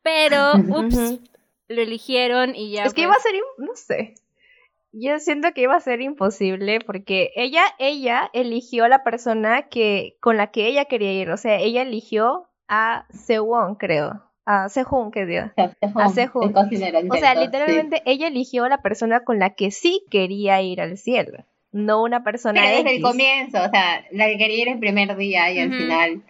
Pero, 0.01 0.53
ups, 0.69 1.19
lo 1.67 1.81
eligieron 1.81 2.55
y 2.55 2.71
ya. 2.71 2.85
Es 2.85 2.95
que 2.95 3.03
iba 3.03 3.13
a 3.13 3.19
ser, 3.19 3.33
no 3.59 3.75
sé 3.75 4.15
yo 4.97 5.19
siento 5.19 5.51
que 5.53 5.61
iba 5.61 5.75
a 5.75 5.81
ser 5.81 6.01
imposible 6.01 6.79
porque 6.79 7.31
ella, 7.35 7.63
ella 7.79 8.29
eligió 8.33 8.85
a 8.85 8.89
la 8.89 9.03
persona 9.03 9.63
que, 9.63 10.17
con 10.21 10.37
la 10.37 10.47
que 10.47 10.67
ella 10.67 10.85
quería 10.85 11.11
ir. 11.11 11.29
O 11.29 11.37
sea, 11.37 11.57
ella 11.57 11.81
eligió 11.81 12.47
a 12.67 13.05
Sewon, 13.09 13.75
creo. 13.75 14.23
A 14.45 14.69
Sehun, 14.69 15.11
que 15.11 15.25
dio. 15.25 15.51
A 15.95 16.09
Sehun. 16.09 16.55
O 16.55 17.15
sea, 17.15 17.33
literalmente 17.35 18.03
ella 18.05 18.27
eligió 18.27 18.63
a 18.63 18.69
la 18.69 18.81
persona 18.81 19.23
con 19.23 19.39
la 19.39 19.55
que 19.55 19.71
sí 19.71 20.05
quería 20.11 20.61
ir 20.61 20.79
al 20.81 20.97
cielo. 20.97 21.43
No 21.71 22.01
una 22.01 22.23
persona 22.23 22.61
Pero 22.61 22.77
desde 22.77 22.95
el 22.95 23.01
comienzo, 23.01 23.57
o 23.57 23.69
sea, 23.69 24.05
la 24.11 24.27
que 24.27 24.37
quería 24.37 24.61
ir 24.61 24.69
el 24.69 24.79
primer 24.79 25.17
día 25.17 25.51
y 25.51 25.59
al 25.59 25.71
final... 25.71 26.23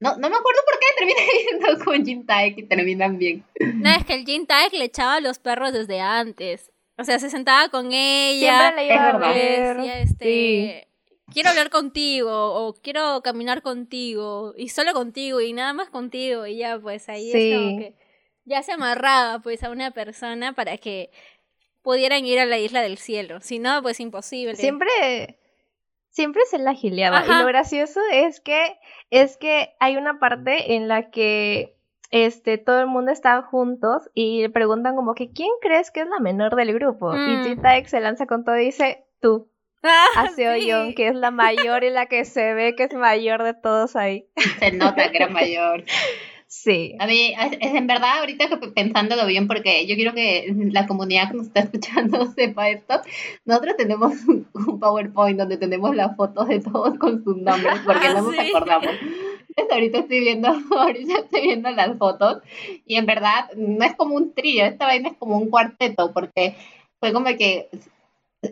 No, 0.00 0.16
no 0.16 0.28
me 0.28 0.36
acuerdo 0.36 0.60
por 0.66 0.78
qué 0.78 0.86
termina 0.98 1.20
yendo 1.50 1.84
con 1.84 2.04
Jin 2.04 2.26
Taek 2.26 2.58
y 2.58 2.62
terminan 2.64 3.16
bien. 3.16 3.44
No, 3.76 3.90
es 3.90 4.04
que 4.04 4.14
el 4.14 4.26
Jin 4.26 4.46
Taek 4.46 4.72
le 4.74 4.84
echaba 4.84 5.20
los 5.20 5.38
perros 5.38 5.72
desde 5.72 6.00
antes. 6.00 6.73
O 6.96 7.04
sea, 7.04 7.18
se 7.18 7.30
sentaba 7.30 7.68
con 7.68 7.92
ella. 7.92 8.72
Siempre 8.72 8.86
le 8.86 8.94
iba 8.94 9.08
a 9.08 9.32
ver. 9.32 9.76
Decía, 9.76 9.98
este, 10.00 10.88
quiero 11.32 11.50
hablar 11.50 11.70
contigo 11.70 12.54
o 12.54 12.74
quiero 12.74 13.20
caminar 13.22 13.62
contigo 13.62 14.54
y 14.56 14.68
solo 14.68 14.92
contigo 14.92 15.40
y 15.40 15.52
nada 15.52 15.72
más 15.72 15.88
contigo 15.90 16.46
y 16.46 16.58
ya 16.58 16.78
pues 16.78 17.08
ahí 17.08 17.32
es 17.32 17.58
como 17.58 17.78
que 17.78 17.94
ya 18.44 18.62
se 18.62 18.72
amarraba 18.72 19.40
pues 19.40 19.64
a 19.64 19.70
una 19.70 19.90
persona 19.90 20.52
para 20.52 20.76
que 20.76 21.10
pudieran 21.82 22.24
ir 22.26 22.38
a 22.38 22.46
la 22.46 22.58
isla 22.58 22.82
del 22.82 22.98
cielo. 22.98 23.40
Si 23.40 23.58
no, 23.58 23.82
pues 23.82 24.00
imposible. 24.00 24.56
Siempre 24.56 25.38
siempre 26.10 26.42
se 26.48 26.58
la 26.58 26.74
gileaba. 26.74 27.24
Y 27.26 27.28
lo 27.28 27.46
gracioso 27.46 28.00
es 28.12 28.40
que 28.40 28.78
es 29.10 29.36
que 29.36 29.74
hay 29.80 29.96
una 29.96 30.18
parte 30.18 30.74
en 30.74 30.88
la 30.88 31.10
que 31.10 31.73
este, 32.14 32.58
todo 32.58 32.78
el 32.78 32.86
mundo 32.86 33.10
está 33.10 33.42
juntos 33.42 34.08
y 34.14 34.42
le 34.42 34.48
preguntan 34.48 34.94
como 34.94 35.16
que 35.16 35.32
¿quién 35.32 35.50
crees 35.60 35.90
que 35.90 36.02
es 36.02 36.06
la 36.06 36.20
menor 36.20 36.54
del 36.54 36.72
grupo? 36.72 37.12
Y 37.12 37.18
mm. 37.18 37.42
G-Taek 37.42 37.86
se 37.86 38.00
lanza 38.00 38.26
con 38.26 38.44
todo 38.44 38.56
y 38.56 38.66
dice, 38.66 39.04
tú. 39.20 39.50
Ah, 39.82 40.06
a 40.16 40.28
Seo 40.28 40.94
que 40.94 41.08
es 41.08 41.14
la 41.16 41.32
mayor 41.32 41.82
y 41.82 41.90
la 41.90 42.06
que 42.06 42.24
se 42.24 42.54
ve 42.54 42.76
que 42.76 42.84
es 42.84 42.94
mayor 42.94 43.42
de 43.42 43.52
todos 43.52 43.96
ahí. 43.96 44.28
Se 44.60 44.70
nota 44.70 45.10
que 45.10 45.16
era 45.16 45.28
mayor. 45.28 45.82
Sí. 46.46 46.94
A 47.00 47.06
mí, 47.08 47.34
es, 47.60 47.74
en 47.74 47.86
verdad, 47.88 48.20
ahorita 48.20 48.48
que 48.48 48.68
pensándolo 48.68 49.26
bien, 49.26 49.48
porque 49.48 49.86
yo 49.88 49.96
quiero 49.96 50.14
que 50.14 50.54
la 50.70 50.86
comunidad 50.86 51.30
que 51.30 51.36
nos 51.38 51.46
está 51.48 51.60
escuchando 51.60 52.26
sepa 52.36 52.68
esto. 52.68 53.00
Nosotros 53.44 53.76
tenemos 53.76 54.12
un 54.28 54.78
PowerPoint 54.78 55.36
donde 55.36 55.56
tenemos 55.56 55.96
las 55.96 56.16
fotos 56.16 56.46
de 56.46 56.60
todos 56.60 56.96
con 56.96 57.24
sus 57.24 57.38
nombres, 57.38 57.80
porque 57.84 58.08
no 58.10 58.22
nos 58.22 58.38
acordamos 58.38 58.86
ahorita 59.70 59.98
estoy 60.00 60.20
viendo, 60.20 60.48
ahorita 60.70 61.20
estoy 61.20 61.42
viendo 61.42 61.70
las 61.70 61.96
fotos 61.98 62.42
y 62.86 62.96
en 62.96 63.06
verdad 63.06 63.50
no 63.56 63.84
es 63.84 63.94
como 63.94 64.14
un 64.14 64.34
trío, 64.34 64.64
esta 64.64 64.86
vaina 64.86 65.10
es 65.10 65.16
como 65.16 65.38
un 65.38 65.50
cuarteto 65.50 66.12
porque 66.12 66.56
fue 67.00 67.12
como 67.12 67.26
que 67.36 67.68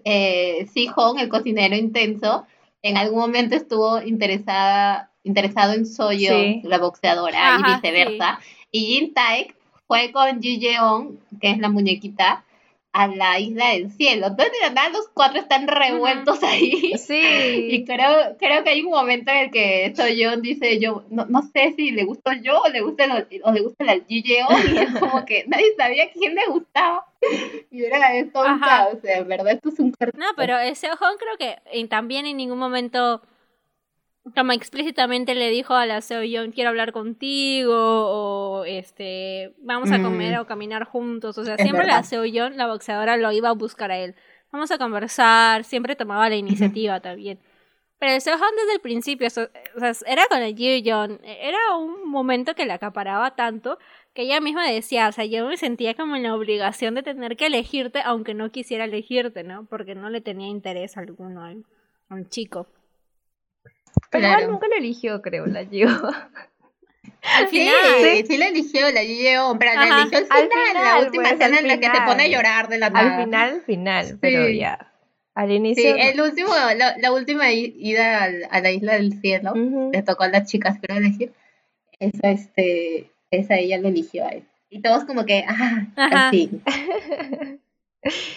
eh, 0.05 0.67
Hong, 0.95 1.19
el 1.19 1.29
cocinero 1.29 1.77
intenso, 1.77 2.47
en 2.83 2.97
algún 2.97 3.19
momento 3.21 3.55
estuvo 3.55 4.01
interesada, 4.03 5.11
interesado 5.23 5.75
en 5.75 5.87
Soyo, 5.87 6.33
la 6.63 6.79
boxeadora, 6.79 7.59
y 7.59 7.75
viceversa. 7.75 8.41
Y 8.71 8.87
Jin 8.87 9.15
Taek 9.15 9.55
fue 9.87 10.11
con 10.13 10.41
Ji 10.41 10.59
Yeon, 10.59 11.21
que 11.41 11.51
es 11.51 11.59
la 11.59 11.69
muñequita, 11.69 12.45
a 12.93 13.07
la 13.07 13.39
isla 13.39 13.71
del 13.71 13.91
cielo. 13.91 14.27
Entonces, 14.27 14.53
de 14.53 14.69
verdad, 14.69 14.93
los 14.93 15.09
cuatro 15.15 15.41
están 15.41 15.67
revueltos 15.67 16.43
ahí. 16.43 16.93
Sí. 16.99 17.69
Y 17.71 17.85
creo, 17.85 18.37
creo 18.39 18.63
que 18.63 18.71
hay 18.71 18.83
un 18.83 18.91
momento 18.91 19.31
en 19.31 19.39
el 19.39 19.51
que 19.51 19.93
Soyeon 19.97 20.43
dice, 20.43 20.79
yo 20.79 21.05
no, 21.11 21.25
no 21.27 21.43
sé 21.43 21.73
si 21.75 21.91
le 21.91 22.05
gustó 22.05 22.33
yo 22.33 22.61
o 22.61 22.69
le 22.69 22.83
gusta 22.83 23.05
el, 23.05 23.43
o 23.43 23.53
le 23.53 23.61
gusta 23.63 23.91
el 23.93 24.03
GGO. 24.03 24.73
Y 24.73 24.79
es 24.79 24.99
como 24.99 25.25
que 25.25 25.45
nadie 25.49 25.75
sabía 25.77 26.11
quién 26.13 26.35
le 26.35 26.47
gustaba. 26.49 27.07
Y 27.71 27.85
era 27.85 28.15
esto 28.17 28.41
o 28.41 29.01
sea, 29.01 29.19
en 29.19 29.29
verdad 29.29 29.53
esto 29.53 29.69
es 29.69 29.79
un 29.79 29.95
No, 30.15 30.27
pero 30.37 30.59
ese 30.59 30.91
ojón 30.91 31.15
creo 31.19 31.37
que 31.39 31.87
también 31.87 32.27
en 32.27 32.37
ningún 32.37 32.59
momento 32.59 33.23
como 34.35 34.53
explícitamente 34.53 35.35
le 35.35 35.51
dijo 35.51 35.75
a 35.75 35.85
la 35.85 36.01
Seoyeon 36.01 36.53
quiero 36.53 36.71
hablar 36.71 36.93
contigo 36.93 37.75
o 37.75 38.65
este 38.65 39.53
vamos 39.59 39.91
a 39.91 40.01
comer 40.01 40.37
mm. 40.37 40.41
o 40.41 40.47
caminar 40.47 40.85
juntos 40.85 41.37
o 41.39 41.45
sea 41.45 41.57
siempre 41.57 41.87
la 41.87 42.03
Seoyeon 42.05 42.57
la 42.57 42.69
boxeadora 42.69 43.17
lo 43.17 43.33
iba 43.33 43.49
a 43.49 43.53
buscar 43.53 43.91
a 43.91 43.99
él. 43.99 44.15
Vamos 44.53 44.71
a 44.71 44.79
conversar 44.79 45.65
siempre 45.65 45.97
tomaba 45.97 46.29
la 46.29 46.37
iniciativa 46.37 47.01
también. 47.01 47.41
Pero 47.99 48.15
el 48.15 48.21
Seohan 48.21 48.51
desde 48.57 48.75
el 48.75 48.81
principio 48.81 49.29
o 49.29 49.31
sea, 49.31 49.93
era 50.07 50.27
con 50.29 50.39
el 50.43 50.55
Yeon 50.57 51.21
era 51.25 51.77
un 51.77 52.09
momento 52.09 52.55
que 52.55 52.65
le 52.65 52.73
acaparaba 52.73 53.35
tanto 53.35 53.79
que 54.15 54.23
ella 54.23 54.41
misma 54.41 54.69
decía 54.69 55.09
o 55.09 55.13
sea 55.13 55.25
yo 55.25 55.47
me 55.47 55.57
sentía 55.57 55.95
como 55.95 56.15
en 56.15 56.23
la 56.23 56.35
obligación 56.35 56.95
de 56.95 57.03
tener 57.03 57.37
que 57.37 57.47
elegirte 57.47 58.03
aunque 58.05 58.35
no 58.35 58.51
quisiera 58.51 58.85
elegirte 58.85 59.43
no 59.43 59.67
porque 59.67 59.97
no 59.97 60.11
le 60.11 60.21
tenía 60.21 60.49
interés 60.49 60.97
alguno 60.97 61.43
al, 61.45 61.65
al 62.09 62.29
chico 62.29 62.69
pero 64.11 64.27
igual 64.27 64.51
nunca 64.51 64.69
lo 64.69 64.77
eligió, 64.77 65.23
creo, 65.23 65.47
la 65.47 65.65
Gio. 65.65 65.89
Al 67.23 67.49
final, 67.49 67.75
sí, 68.03 68.25
sí, 68.27 68.37
la 68.37 68.49
eligió, 68.49 68.91
la 68.91 69.03
Gio, 69.03 69.57
pero 69.59 69.75
la 69.75 70.01
eligió 70.01 70.19
al 70.19 70.27
final, 70.27 70.77
al 70.77 70.85
la 70.85 71.07
última 71.07 71.23
pues, 71.23 71.35
escena 71.35 71.59
en 71.61 71.69
la 71.69 71.79
que 71.79 71.87
se 71.87 72.03
pone 72.05 72.25
a 72.25 72.27
llorar 72.27 72.69
de 72.69 72.79
la 72.79 72.91
nada. 72.91 73.17
Al 73.17 73.25
final, 73.25 73.51
al 73.51 73.63
final, 73.63 74.19
pero 74.21 74.49
ya. 74.49 74.93
Al 75.35 75.51
inicio. 75.53 75.95
Sí, 75.95 76.01
el 76.01 76.21
último, 76.21 76.51
la, 76.77 76.97
la 76.99 77.13
última 77.13 77.53
ida 77.53 78.25
a 78.51 78.61
la 78.61 78.71
isla 78.73 78.95
del 78.95 79.21
cielo, 79.21 79.55
le 79.55 80.03
tocó 80.03 80.25
a 80.25 80.29
las 80.29 80.51
chicas, 80.51 80.79
creo 80.83 80.99
elegir. 80.99 81.33
Esa, 82.01 82.31
este, 82.31 83.11
esa 83.31 83.57
ella 83.57 83.79
la 83.79 83.89
eligió 83.89 84.27
a 84.27 84.31
él. 84.31 84.45
Y 84.69 84.81
todos 84.83 85.05
como 85.05 85.25
que, 85.25 85.45
ah, 85.47 85.87
al 85.97 86.31
fin. 86.31 86.63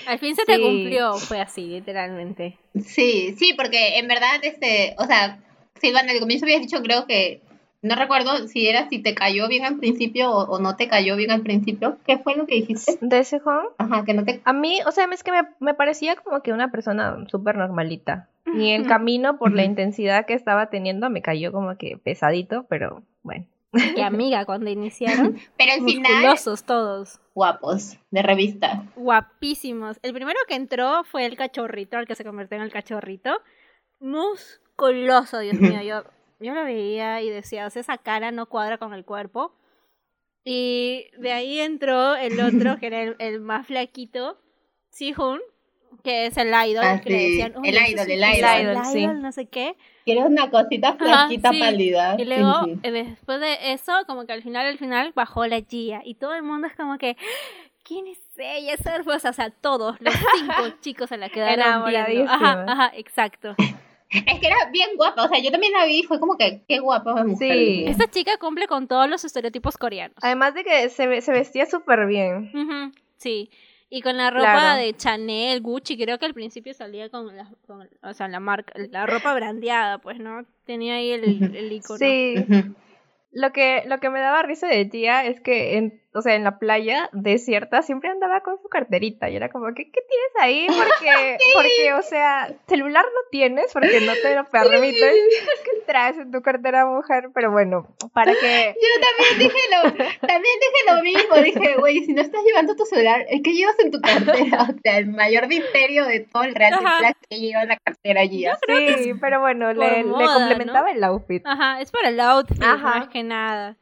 Al 0.05 0.19
fin 0.19 0.35
se 0.35 0.45
te 0.45 0.61
cumplió, 0.61 1.15
fue 1.15 1.41
así, 1.41 1.65
literalmente. 1.65 2.59
Sí, 2.83 3.35
sí, 3.35 3.55
porque 3.55 3.97
en 3.97 4.07
verdad, 4.07 4.39
este, 4.43 4.95
o 4.99 5.05
sea, 5.05 5.39
Silvana, 5.79 6.11
al 6.11 6.19
comienzo 6.19 6.45
habías 6.45 6.61
dicho, 6.61 6.81
creo 6.81 7.05
que, 7.05 7.41
no 7.85 7.95
recuerdo 7.95 8.47
si 8.47 8.67
era 8.67 8.89
si 8.89 8.99
te 8.99 9.13
cayó 9.13 9.47
bien 9.47 9.63
al 9.63 9.77
principio 9.77 10.31
o, 10.31 10.59
no 10.59 10.75
te 10.75 10.87
cayó 10.87 11.15
bien 11.15 11.29
al 11.29 11.41
principio. 11.41 11.97
¿Qué 12.07 12.17
fue 12.17 12.35
lo 12.35 12.47
que 12.47 12.55
dijiste? 12.55 12.97
¿De 12.99 13.19
ese 13.19 13.39
juego? 13.39 13.75
Ajá, 13.77 14.03
que 14.05 14.15
no 14.15 14.25
te... 14.25 14.41
A 14.43 14.53
mí, 14.53 14.79
o 14.87 14.91
sea, 14.91 15.07
es 15.11 15.23
que 15.23 15.31
me, 15.59 15.73
parecía 15.75 16.15
como 16.15 16.41
que 16.41 16.51
una 16.51 16.71
persona 16.71 17.15
súper 17.27 17.57
normalita. 17.57 18.27
Y 18.57 18.71
el 18.71 18.87
camino, 18.87 19.37
por 19.37 19.53
la 19.53 19.65
intensidad 19.65 20.25
que 20.25 20.33
estaba 20.33 20.71
teniendo, 20.71 21.09
me 21.09 21.21
cayó 21.21 21.51
como 21.51 21.77
que 21.77 21.97
pesadito, 21.97 22.65
pero 22.69 23.03
bueno. 23.21 23.45
Y 23.95 24.01
amiga, 24.01 24.45
cuando 24.45 24.69
iniciaron. 24.69 25.37
Pero 25.57 25.73
al 25.73 25.83
final. 25.83 26.37
todos. 26.65 27.19
Guapos, 27.33 27.97
de 28.09 28.21
revista. 28.21 28.83
Guapísimos. 28.95 29.99
El 30.01 30.13
primero 30.13 30.39
que 30.47 30.55
entró 30.55 31.03
fue 31.03 31.25
el 31.25 31.35
cachorrito, 31.35 31.97
el 31.97 32.07
que 32.07 32.15
se 32.15 32.23
convirtió 32.23 32.55
en 32.57 32.63
el 32.63 32.71
cachorrito. 32.71 33.41
Musculoso, 34.77 35.39
Dios 35.39 35.59
mío. 35.59 35.81
Yo, 35.83 36.03
yo 36.39 36.53
lo 36.53 36.65
veía 36.65 37.21
y 37.21 37.29
decía, 37.29 37.65
o 37.65 37.69
sea, 37.69 37.81
esa 37.81 37.97
cara 37.97 38.31
no 38.31 38.47
cuadra 38.47 38.77
con 38.77 38.93
el 38.93 39.05
cuerpo. 39.05 39.53
Y 40.43 41.07
de 41.17 41.31
ahí 41.31 41.59
entró 41.59 42.15
el 42.15 42.39
otro, 42.39 42.77
que 42.79 42.87
era 42.87 43.01
el, 43.17 43.39
más 43.39 43.65
flaquito, 43.67 44.37
Sihun, 44.91 45.39
que 46.03 46.27
es 46.27 46.37
el 46.37 46.49
idol. 46.49 46.83
Ah, 46.85 47.01
que 47.01 47.09
le 47.09 47.17
decían, 47.17 47.53
el 47.63 47.75
idol, 47.75 48.11
el 48.11 48.19
idol. 48.19 48.85
El 48.93 48.99
idol, 48.99 49.21
no 49.21 49.31
sé 49.31 49.47
qué. 49.47 49.75
Quieres 50.03 50.25
una 50.25 50.51
cosita 50.51 50.93
flaquita 50.93 51.51
pálida. 51.51 52.15
Y 52.19 52.25
luego, 52.25 52.67
eh, 52.83 52.91
después 52.91 53.39
de 53.39 53.73
eso, 53.73 53.93
como 54.05 54.25
que 54.25 54.33
al 54.33 54.43
final, 54.43 54.67
al 54.67 54.77
final, 54.77 55.13
bajó 55.15 55.47
la 55.47 55.61
Gia. 55.61 56.01
Y 56.03 56.15
todo 56.15 56.35
el 56.35 56.43
mundo 56.43 56.67
es 56.67 56.75
como 56.75 56.97
que, 56.99 57.17
¿quién 57.83 58.07
es 58.07 58.19
ella? 58.37 58.73
Es 58.73 58.85
hermosa. 58.85 59.29
O 59.29 59.33
sea, 59.33 59.49
todos, 59.49 59.95
los 59.99 60.13
cinco 60.13 60.69
chicos 60.81 61.09
se 61.09 61.17
la 61.17 61.29
quedaron 61.29 61.85
viendo. 61.85 62.31
Ajá, 62.31 62.65
ajá, 62.67 62.91
exacto. 62.93 63.55
Es 64.25 64.39
que 64.39 64.47
era 64.47 64.57
bien 64.71 64.89
guapa, 64.95 65.25
o 65.25 65.27
sea, 65.29 65.39
yo 65.39 65.51
también 65.51 65.73
la 65.73 65.85
vi 65.85 65.99
y 65.99 66.03
fue 66.03 66.19
como 66.19 66.37
que 66.37 66.63
qué 66.67 66.79
guapa 66.79 67.23
mujer. 67.23 67.57
Sí. 67.57 67.85
Esta 67.87 68.07
chica 68.09 68.37
cumple 68.37 68.67
con 68.67 68.87
todos 68.87 69.09
los 69.09 69.23
estereotipos 69.25 69.77
coreanos. 69.77 70.17
Además 70.21 70.53
de 70.53 70.63
que 70.63 70.89
se, 70.89 71.21
se 71.21 71.31
vestía 71.31 71.65
súper 71.65 72.05
bien. 72.07 72.51
sí. 73.17 73.49
Y 73.87 74.01
con 74.01 74.17
la 74.17 74.31
ropa 74.31 74.75
de 74.77 74.93
Chanel, 74.95 75.61
Gucci, 75.61 75.95
creo 75.95 76.17
que 76.17 76.25
al 76.25 76.33
principio 76.33 76.73
salía 76.73 77.09
con 77.09 77.37
la, 77.37 77.49
o 78.01 78.13
sea, 78.13 78.27
la 78.27 78.39
marca, 78.39 78.73
la 78.89 79.05
ropa 79.05 79.33
brandeada, 79.35 79.99
pues, 79.99 80.19
¿no? 80.19 80.43
Tenía 80.65 80.95
ahí 80.95 81.11
el, 81.11 81.23
el 81.55 81.71
icono. 81.71 81.99
Sí. 81.99 82.35
Lo 83.31 83.51
que, 83.51 83.83
lo 83.85 83.99
que 83.99 84.09
me 84.09 84.21
daba 84.21 84.41
risa 84.41 84.67
de 84.67 84.85
tía 84.85 85.23
es 85.25 85.39
que 85.39 85.77
en 85.77 86.01
o 86.15 86.21
sea, 86.21 86.35
en 86.35 86.45
la 86.45 86.59
playa 86.59 87.09
desierta, 87.11 87.81
siempre 87.81 88.09
andaba 88.09 88.39
con 88.41 88.57
su 88.61 88.69
carterita 88.69 89.29
y 89.29 89.35
era 89.35 89.49
como, 89.49 89.67
¿qué, 89.73 89.91
qué 89.91 90.01
tienes 90.07 90.31
ahí? 90.39 90.65
Porque, 90.67 91.37
porque, 91.53 91.93
o 91.93 92.01
sea, 92.01 92.53
celular 92.67 93.03
no 93.03 93.29
tienes 93.31 93.73
porque 93.73 93.99
no 93.99 94.13
te 94.13 94.33
lo 94.33 94.45
permiten. 94.45 95.13
¿Qué 95.65 95.81
traes 95.85 96.17
en 96.17 96.31
tu 96.31 96.41
cartera, 96.41 96.85
mujer? 96.85 97.29
Pero 97.33 97.51
bueno, 97.51 97.93
para 98.13 98.31
que... 98.31 98.75
Yo 98.81 99.01
también 99.05 99.39
dije 99.39 99.59
lo, 99.73 99.91
también 100.27 100.55
dije 100.61 100.95
lo 100.95 101.03
mismo, 101.03 101.35
dije, 101.35 101.75
güey, 101.79 102.05
si 102.05 102.13
no 102.13 102.21
estás 102.21 102.41
llevando 102.45 102.77
tu 102.77 102.85
celular, 102.85 103.25
¿qué 103.43 103.51
llevas 103.51 103.77
en 103.79 103.91
tu 103.91 103.99
cartera? 103.99 104.69
O 104.69 104.81
sea, 104.81 104.97
el 104.97 105.07
mayor 105.07 105.47
misterio 105.47 106.05
de 106.05 106.21
todo 106.21 106.43
el 106.43 106.55
Real 106.55 106.79
que 107.29 107.39
lleva 107.39 107.63
en 107.63 107.69
la 107.69 107.77
cartera 107.77 108.21
allí. 108.21 108.45
Sí, 108.67 109.13
pero 109.19 109.41
bueno, 109.41 109.73
le, 109.73 110.03
le, 110.03 110.11
complementaba 110.11 110.91
el 110.91 111.03
outfit. 111.03 111.45
Ajá, 111.45 111.81
es 111.81 111.91
para 111.91 112.07
el 112.07 112.19
outfit, 112.21 112.57
más 112.57 113.09
que 113.09 113.23
nada. 113.23 113.75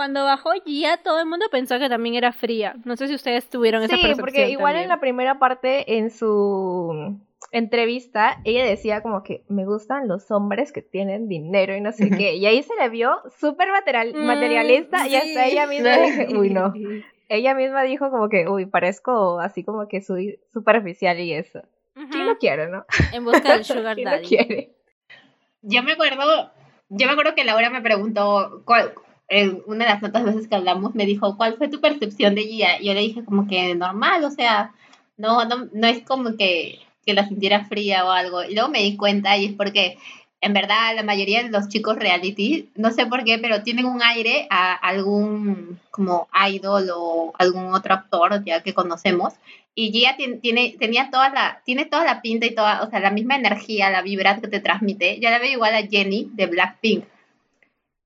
Cuando 0.00 0.24
bajó 0.24 0.52
Gia, 0.64 0.96
todo 0.96 1.20
el 1.20 1.26
mundo 1.26 1.44
pensó 1.50 1.78
que 1.78 1.90
también 1.90 2.14
era 2.14 2.32
fría. 2.32 2.74
No 2.86 2.96
sé 2.96 3.06
si 3.06 3.14
ustedes 3.14 3.50
tuvieron 3.50 3.82
esa 3.82 3.96
percepción. 3.96 4.16
Sí, 4.16 4.20
porque 4.22 4.48
igual 4.48 4.76
en 4.76 4.88
la 4.88 4.98
primera 4.98 5.38
parte, 5.38 5.98
en 5.98 6.08
su 6.08 7.20
entrevista, 7.52 8.40
ella 8.44 8.64
decía 8.64 9.02
como 9.02 9.22
que 9.22 9.44
me 9.50 9.66
gustan 9.66 10.08
los 10.08 10.30
hombres 10.30 10.72
que 10.72 10.80
tienen 10.80 11.28
dinero 11.28 11.76
y 11.76 11.82
no 11.82 11.92
sé 11.92 12.08
qué. 12.08 12.36
Y 12.36 12.46
ahí 12.46 12.62
se 12.62 12.74
le 12.76 12.88
vio 12.88 13.18
súper 13.38 13.68
mm, 13.68 14.24
materialista 14.24 15.06
y 15.06 15.16
hasta 15.16 15.44
ella 15.48 15.66
misma 15.66 15.98
dijo, 15.98 16.32
uy, 16.40 16.48
no. 16.48 16.72
Ella 17.28 17.54
misma 17.54 17.82
dijo 17.82 18.10
como 18.10 18.30
que, 18.30 18.48
uy, 18.48 18.64
parezco 18.64 19.38
así 19.38 19.64
como 19.64 19.86
que 19.86 20.00
soy 20.00 20.40
superficial 20.50 21.20
y 21.20 21.34
eso. 21.34 21.60
¿Quién 21.92 22.26
lo 22.26 22.38
quiere, 22.38 22.68
no? 22.68 22.86
En 23.12 23.26
busca 23.26 23.52
del 23.52 23.64
sugar 23.66 23.98
daddy. 24.02 24.26
quiere? 24.26 24.72
Yo 25.60 25.82
me 25.82 25.92
acuerdo, 25.92 26.52
yo 26.88 27.06
me 27.06 27.12
acuerdo 27.12 27.34
que 27.34 27.44
Laura 27.44 27.68
me 27.68 27.82
preguntó 27.82 28.62
cuál 28.64 28.94
en 29.30 29.62
una 29.66 29.84
de 29.84 29.92
las 29.92 30.00
tantas 30.00 30.24
veces 30.24 30.48
que 30.48 30.56
hablamos, 30.56 30.94
me 30.94 31.06
dijo, 31.06 31.36
¿cuál 31.36 31.56
fue 31.56 31.68
tu 31.68 31.80
percepción 31.80 32.34
de 32.34 32.42
Gia? 32.42 32.80
Y 32.80 32.86
yo 32.86 32.94
le 32.94 33.00
dije 33.00 33.24
como 33.24 33.46
que 33.46 33.74
normal, 33.76 34.24
o 34.24 34.30
sea, 34.30 34.74
no, 35.16 35.44
no, 35.44 35.68
no 35.72 35.86
es 35.86 36.02
como 36.02 36.36
que, 36.36 36.80
que 37.06 37.14
la 37.14 37.28
sintiera 37.28 37.64
fría 37.64 38.04
o 38.04 38.10
algo. 38.10 38.42
Y 38.42 38.54
luego 38.54 38.68
me 38.68 38.82
di 38.82 38.96
cuenta 38.96 39.38
y 39.38 39.46
es 39.46 39.52
porque 39.52 39.96
en 40.40 40.52
verdad 40.52 40.96
la 40.96 41.04
mayoría 41.04 41.42
de 41.44 41.50
los 41.50 41.68
chicos 41.68 41.96
reality, 41.96 42.70
no 42.74 42.90
sé 42.90 43.06
por 43.06 43.24
qué, 43.24 43.38
pero 43.38 43.62
tienen 43.62 43.86
un 43.86 44.02
aire 44.02 44.48
a 44.50 44.74
algún 44.74 45.78
como 45.90 46.28
idol 46.48 46.88
o 46.94 47.32
algún 47.38 47.72
otro 47.72 47.94
actor 47.94 48.42
ya 48.44 48.62
que 48.62 48.74
conocemos. 48.74 49.34
Y 49.76 49.92
Gia 49.92 50.16
tiene, 50.16 50.74
tenía 50.78 51.10
toda 51.10 51.30
la, 51.30 51.62
tiene 51.64 51.84
toda 51.84 52.04
la 52.04 52.20
pinta 52.20 52.46
y 52.46 52.54
toda, 52.54 52.82
o 52.82 52.90
sea, 52.90 52.98
la 52.98 53.12
misma 53.12 53.36
energía, 53.36 53.90
la 53.90 54.02
vibra 54.02 54.40
que 54.40 54.48
te 54.48 54.58
transmite. 54.58 55.20
Yo 55.20 55.30
la 55.30 55.38
veo 55.38 55.52
igual 55.52 55.74
a 55.76 55.86
Jenny 55.86 56.28
de 56.32 56.46
Blackpink. 56.46 57.04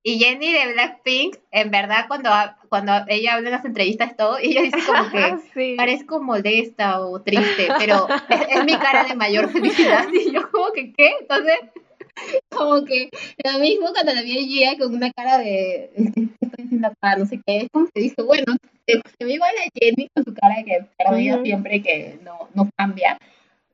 Y 0.07 0.19
Jenny 0.19 0.53
de 0.53 0.73
Blackpink, 0.73 1.37
en 1.49 1.71
verdad, 1.71 2.05
cuando, 2.07 2.29
cuando 2.69 2.93
ella 3.07 3.33
habla 3.33 3.49
en 3.49 3.55
las 3.55 3.65
entrevistas 3.65 4.15
todo, 4.15 4.37
ella 4.37 4.61
dice 4.61 4.77
como 4.85 5.09
que 5.09 5.75
parezco 5.77 6.21
molesta 6.21 7.01
o 7.01 7.23
triste, 7.23 7.69
pero 7.79 8.07
es, 8.29 8.65
mi 8.65 8.73
cara 8.73 9.05
de 9.05 9.15
mayor 9.15 9.49
felicidad. 9.51 10.05
Y 10.13 10.31
yo 10.31 10.51
como 10.51 10.71
que, 10.73 10.93
¿qué? 10.93 11.09
Entonces, 11.21 11.55
como 12.51 12.85
que 12.85 13.09
lo 13.51 13.57
mismo 13.57 13.87
cuando 13.93 14.13
la 14.13 14.21
vi 14.21 14.37
a 14.37 14.43
Gia 14.43 14.77
con 14.77 14.93
una 14.93 15.11
cara 15.11 15.39
de, 15.39 15.89
¿qué 15.95 16.27
estoy 16.39 16.65
haciendo 16.65 16.87
acá? 16.87 17.15
No 17.17 17.25
sé 17.25 17.41
qué, 17.43 17.57
es 17.61 17.69
como 17.71 17.87
que 17.91 18.01
dice, 18.01 18.21
bueno, 18.21 18.45
se, 18.85 19.25
ve 19.25 19.33
igual 19.33 19.55
a 19.57 19.69
Jenny 19.73 20.07
con 20.13 20.23
su 20.23 20.35
cara 20.35 20.63
que 20.63 20.85
perdida 20.99 21.41
siempre, 21.41 21.81
que 21.81 22.19
no, 22.23 22.47
no 22.53 22.69
cambia. 22.77 23.17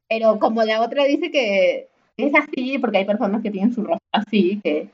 Pero 0.08 0.40
como 0.40 0.64
la 0.64 0.82
otra 0.82 1.04
dice 1.04 1.30
que 1.30 1.90
es 2.16 2.34
así, 2.36 2.78
porque 2.78 3.00
hay 3.00 3.06
personas 3.06 3.44
que 3.44 3.52
tienen 3.52 3.74
su 3.74 3.84
rostro 3.84 4.08
así, 4.14 4.62
que 4.64 4.88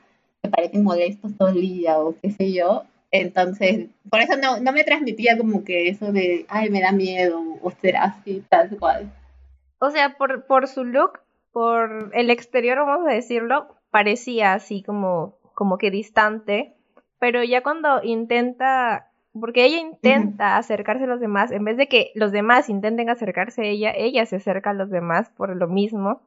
me 0.48 0.52
parecen 0.52 0.84
molestos 0.84 1.36
todo 1.38 1.50
el 1.50 1.62
día 1.62 2.00
o 2.00 2.16
qué 2.22 2.32
sé 2.32 2.54
yo. 2.54 2.84
Entonces, 3.12 3.88
por 4.10 4.22
eso 4.22 4.36
no, 4.38 4.60
no 4.60 4.72
me 4.72 4.84
transmitía 4.84 5.38
como 5.38 5.64
que 5.64 5.90
eso 5.90 6.12
de, 6.12 6.46
ay, 6.50 6.70
me 6.70 6.82
da 6.82 6.92
miedo 6.92 7.42
o 7.62 7.72
será 7.72 8.04
así, 8.04 8.44
tal 8.50 8.70
cual. 8.78 9.12
O 9.80 9.92
sea, 9.92 10.18
por, 10.18 10.46
por 10.46 10.68
su 10.68 10.84
look, 10.84 11.20
por 11.52 12.12
el 12.14 12.30
exterior, 12.30 12.78
vamos 12.80 13.08
a 13.08 13.14
decirlo, 13.14 13.76
parecía 13.92 14.54
así 14.54 14.84
como, 14.84 15.38
como 15.54 15.78
que 15.78 15.92
distante, 15.92 16.76
pero 17.20 17.44
ya 17.44 17.64
cuando 17.64 18.04
intenta 18.04 19.08
porque 19.40 19.66
ella 19.66 19.78
intenta 19.78 20.58
acercarse 20.58 21.04
a 21.04 21.08
los 21.08 21.20
demás, 21.20 21.52
en 21.52 21.64
vez 21.64 21.78
de 21.78 21.88
que 21.88 22.12
los 22.16 22.32
demás 22.32 22.70
intenten 22.70 23.10
acercarse 23.10 23.62
a 23.62 23.66
ella, 23.66 23.92
ella 23.96 24.26
se 24.26 24.38
acerca 24.38 24.72
a 24.72 24.74
los 24.74 24.90
demás 24.90 25.30
por 25.30 25.56
lo 25.56 25.68
mismo. 25.68 26.22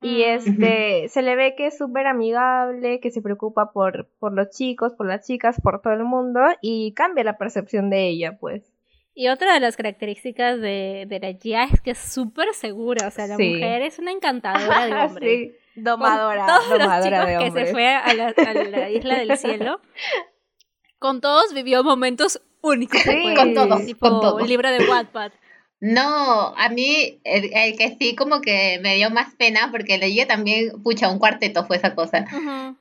Y 0.00 0.22
este, 0.22 1.08
se 1.08 1.22
le 1.22 1.34
ve 1.34 1.54
que 1.56 1.66
es 1.66 1.76
súper 1.76 2.06
amigable, 2.06 3.00
que 3.00 3.10
se 3.10 3.20
preocupa 3.20 3.72
por, 3.72 4.08
por 4.20 4.32
los 4.32 4.50
chicos, 4.50 4.94
por 4.94 5.06
las 5.06 5.26
chicas, 5.26 5.60
por 5.60 5.82
todo 5.82 5.92
el 5.92 6.04
mundo, 6.04 6.40
y 6.62 6.92
cambia 6.92 7.24
la 7.24 7.36
percepción 7.36 7.90
de 7.90 8.08
ella, 8.08 8.38
pues. 8.38 8.72
Y 9.14 9.28
otra 9.28 9.54
de 9.54 9.58
las 9.58 9.76
características 9.76 10.60
de, 10.60 11.06
de 11.08 11.18
la 11.18 11.32
Gia 11.32 11.64
es 11.64 11.80
que 11.80 11.90
es 11.90 11.98
súper 11.98 12.54
segura, 12.54 13.08
o 13.08 13.10
sea, 13.10 13.26
la 13.26 13.36
mujer 13.36 13.82
es 13.82 13.98
una 13.98 14.12
encantadora 14.12 14.86
de 14.86 14.94
hombre. 15.06 15.26
sí, 15.26 15.54
domadora, 15.74 16.46
todos 16.46 16.78
domadora 16.78 17.24
los 17.24 17.28
chicos 17.30 17.54
que 17.54 17.66
se 17.66 17.72
fue 17.72 17.88
a 17.88 18.14
la, 18.14 18.28
a 18.28 18.54
la 18.54 18.90
isla 18.90 19.18
del 19.18 19.36
cielo, 19.36 19.80
con 21.00 21.20
todos 21.20 21.52
vivió 21.52 21.82
momentos 21.82 22.40
únicos. 22.60 23.00
Sí, 23.00 23.34
con 23.34 23.54
todos, 23.54 23.84
tipo 23.84 24.08
con 24.08 24.20
todos. 24.20 24.48
libro 24.48 24.70
de 24.70 24.88
Wattpad. 24.88 25.32
No, 25.80 26.54
a 26.56 26.68
mí 26.70 27.20
el, 27.22 27.50
el, 27.54 27.76
que 27.78 27.96
sí 28.00 28.16
como 28.16 28.40
que 28.40 28.80
me 28.82 28.96
dio 28.96 29.10
más 29.10 29.34
pena 29.36 29.68
porque 29.70 29.96
leí 29.98 30.24
también, 30.26 30.82
pucha, 30.82 31.08
un 31.08 31.18
cuarteto 31.20 31.64
fue 31.66 31.76
esa 31.76 31.94
cosa. 31.94 32.26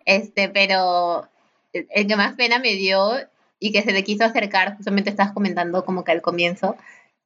Este, 0.06 0.50
pero 0.50 1.28
el, 1.74 1.88
el, 1.92 2.08
que 2.08 2.16
más 2.16 2.34
pena 2.34 2.58
me 2.58 2.74
dio 2.74 3.12
y 3.60 3.72
que 3.72 3.84
se 3.84 3.92
le 3.92 4.04
quiso 4.04 4.24
acercar, 4.26 4.78
justamente 4.78 5.10
estás 5.12 5.32
comentando 5.32 5.86
como 5.86 6.04
que 6.04 6.12
al 6.12 6.22
comienzo, 6.22 6.76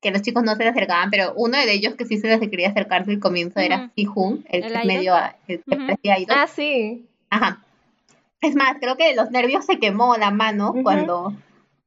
que 0.02 0.12
los 0.12 0.22
chicos 0.24 0.44
no 0.44 0.56
se 0.56 0.64
le 0.64 0.70
acercaban, 0.72 1.10
pero 1.10 1.34
uno 1.36 1.58
de 1.58 1.72
ellos 1.72 1.96
que 1.96 2.06
sí 2.06 2.18
se 2.18 2.28
les 2.28 2.40
quería 2.50 2.70
acercarse 2.70 3.12
al 3.12 3.20
comienzo 3.20 3.60
era 3.60 3.92
Sihun, 3.96 4.46
el, 4.50 4.64
el 4.64 4.74
que 4.74 4.86
medio, 4.88 5.16
el 5.48 5.64
que 5.64 5.76
parecía 5.78 6.20
idol. 6.20 6.38
Ah, 6.38 6.48
sí. 6.48 7.06
Ajá. 7.30 7.64
Es 8.42 8.56
más, 8.56 8.76
creo 8.82 8.98
que 8.98 9.10
de 9.10 9.16
los 9.16 9.30
nervios 9.32 9.66
se 9.66 9.80
quemó 9.80 10.18
la 10.18 10.32
mano 10.32 10.74
cuando, 10.84 11.34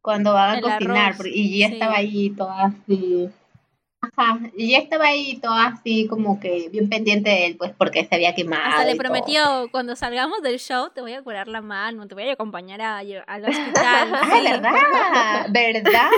cuando 0.00 0.32
van 0.32 0.50
a 0.50 0.54
El 0.58 0.62
cocinar, 0.62 0.96
arroz, 0.96 1.16
porque- 1.18 1.32
y 1.34 1.58
ya 1.58 1.66
sí. 1.68 1.72
estaba 1.74 1.96
ahí 1.96 2.30
toda 2.30 2.66
así. 2.66 3.28
Ajá, 4.16 4.38
y 4.56 4.70
ya 4.72 4.78
estaba 4.78 5.06
ahí 5.06 5.38
toda 5.40 5.66
así 5.66 6.06
como 6.08 6.40
que 6.40 6.68
bien 6.70 6.88
pendiente 6.88 7.30
de 7.30 7.46
él, 7.46 7.56
pues 7.56 7.72
porque 7.76 8.04
se 8.04 8.14
había 8.14 8.34
quemado. 8.34 8.62
Hasta 8.64 8.84
le 8.84 8.92
todo. 8.92 8.98
prometió, 9.02 9.68
cuando 9.70 9.96
salgamos 9.96 10.42
del 10.42 10.58
show, 10.58 10.90
te 10.94 11.00
voy 11.00 11.12
a 11.14 11.22
curar 11.22 11.48
la 11.48 11.60
mano, 11.60 12.06
te 12.06 12.14
voy 12.14 12.28
a 12.28 12.32
acompañar 12.32 12.80
a, 12.80 12.98
al 12.98 13.44
hospital. 13.48 14.08
¡Ah, 14.14 14.30
sí. 14.36 14.42
verdad! 14.44 15.46
¿Verdad? 15.50 16.10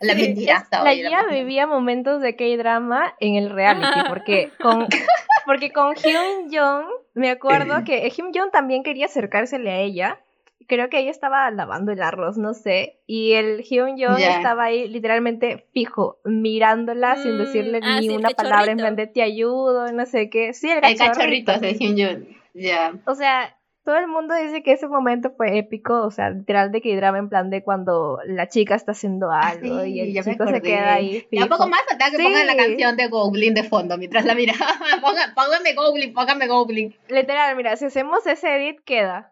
La 0.00 0.14
Sí, 0.14 0.20
mentira 0.22 0.54
es- 0.54 0.62
hasta 0.62 0.82
la 0.84 0.90
hoy, 0.90 1.02
la 1.02 1.08
Gia 1.08 1.18
mentira. 1.22 1.40
vivía 1.42 1.66
momentos 1.66 2.20
de 2.22 2.36
K-drama 2.36 3.14
en 3.20 3.36
el 3.36 3.50
reality, 3.50 4.00
porque 4.08 4.50
con, 4.60 4.86
porque 5.46 5.72
con 5.72 5.94
Hyun 5.94 6.50
Jong, 6.52 6.86
me 7.14 7.30
acuerdo 7.30 7.82
que 7.84 8.08
Hyun 8.10 8.32
Jong 8.34 8.50
también 8.50 8.82
quería 8.82 9.06
acercársele 9.06 9.70
a 9.70 9.78
ella. 9.80 10.20
Creo 10.68 10.88
que 10.88 10.98
ella 11.00 11.10
estaba 11.10 11.50
lavando 11.50 11.90
el 11.92 12.02
arroz, 12.02 12.38
no 12.38 12.54
sé. 12.54 13.00
Y 13.06 13.32
el 13.32 13.62
Hyun 13.62 13.96
Ya. 13.96 14.16
estaba 14.36 14.64
ahí 14.64 14.86
literalmente 14.88 15.66
fijo, 15.72 16.18
mirándola 16.24 17.16
sin 17.16 17.34
Mm, 17.36 17.38
decirle 17.38 17.80
ah, 17.82 18.00
ni 18.00 18.08
sí, 18.08 18.14
una 18.16 18.30
palabra 18.30 18.70
en 18.72 18.78
cachorrito. 18.78 18.82
plan 18.82 18.96
de 18.96 19.06
te 19.06 19.22
ayudo, 19.22 19.90
no 19.92 20.06
sé 20.06 20.30
qué. 20.30 20.52
Sí, 20.54 20.70
el 20.70 20.76
El 20.84 20.96
cachorrito. 20.96 21.52
cachorrito 21.52 21.60
de 21.60 21.74
Hyun 21.74 22.28
Ya. 22.54 22.92
O 23.06 23.14
sea, 23.14 23.56
todo 23.84 23.96
el 23.96 24.06
mundo 24.08 24.34
dice 24.34 24.62
que 24.62 24.72
ese 24.72 24.86
momento 24.86 25.30
fue 25.36 25.56
épico, 25.58 26.02
o 26.04 26.10
sea, 26.10 26.30
literal 26.30 26.70
de 26.70 26.80
que 26.82 26.94
drama 26.94 27.18
en 27.18 27.28
plan 27.30 27.48
de 27.50 27.62
cuando 27.64 28.18
la 28.26 28.46
chica 28.48 28.74
está 28.74 28.92
haciendo 28.92 29.30
algo 29.32 29.78
Ah, 29.78 29.82
sí, 29.84 29.92
y 29.94 30.00
el 30.00 30.22
chico 30.24 30.46
se 30.46 30.60
queda 30.60 30.94
ahí. 30.94 31.26
Fijo. 31.30 31.48
poco 31.48 31.66
más 31.68 31.80
falta 31.88 32.10
que 32.10 32.16
Sí. 32.18 32.22
pongan 32.22 32.46
la 32.46 32.56
canción 32.56 32.96
de 32.96 33.08
Goblin 33.08 33.54
de 33.54 33.64
fondo 33.64 33.96
mientras 33.96 34.24
la 34.26 34.34
mira. 34.34 34.52
Ponga- 35.02 35.32
Póngame 35.34 35.72
Goblin, 35.74 36.12
póngame 36.12 36.46
Goblin. 36.46 36.94
Literal, 37.08 37.56
mira, 37.56 37.74
si 37.76 37.86
hacemos 37.86 38.26
ese 38.26 38.54
edit 38.56 38.80
queda, 38.84 39.29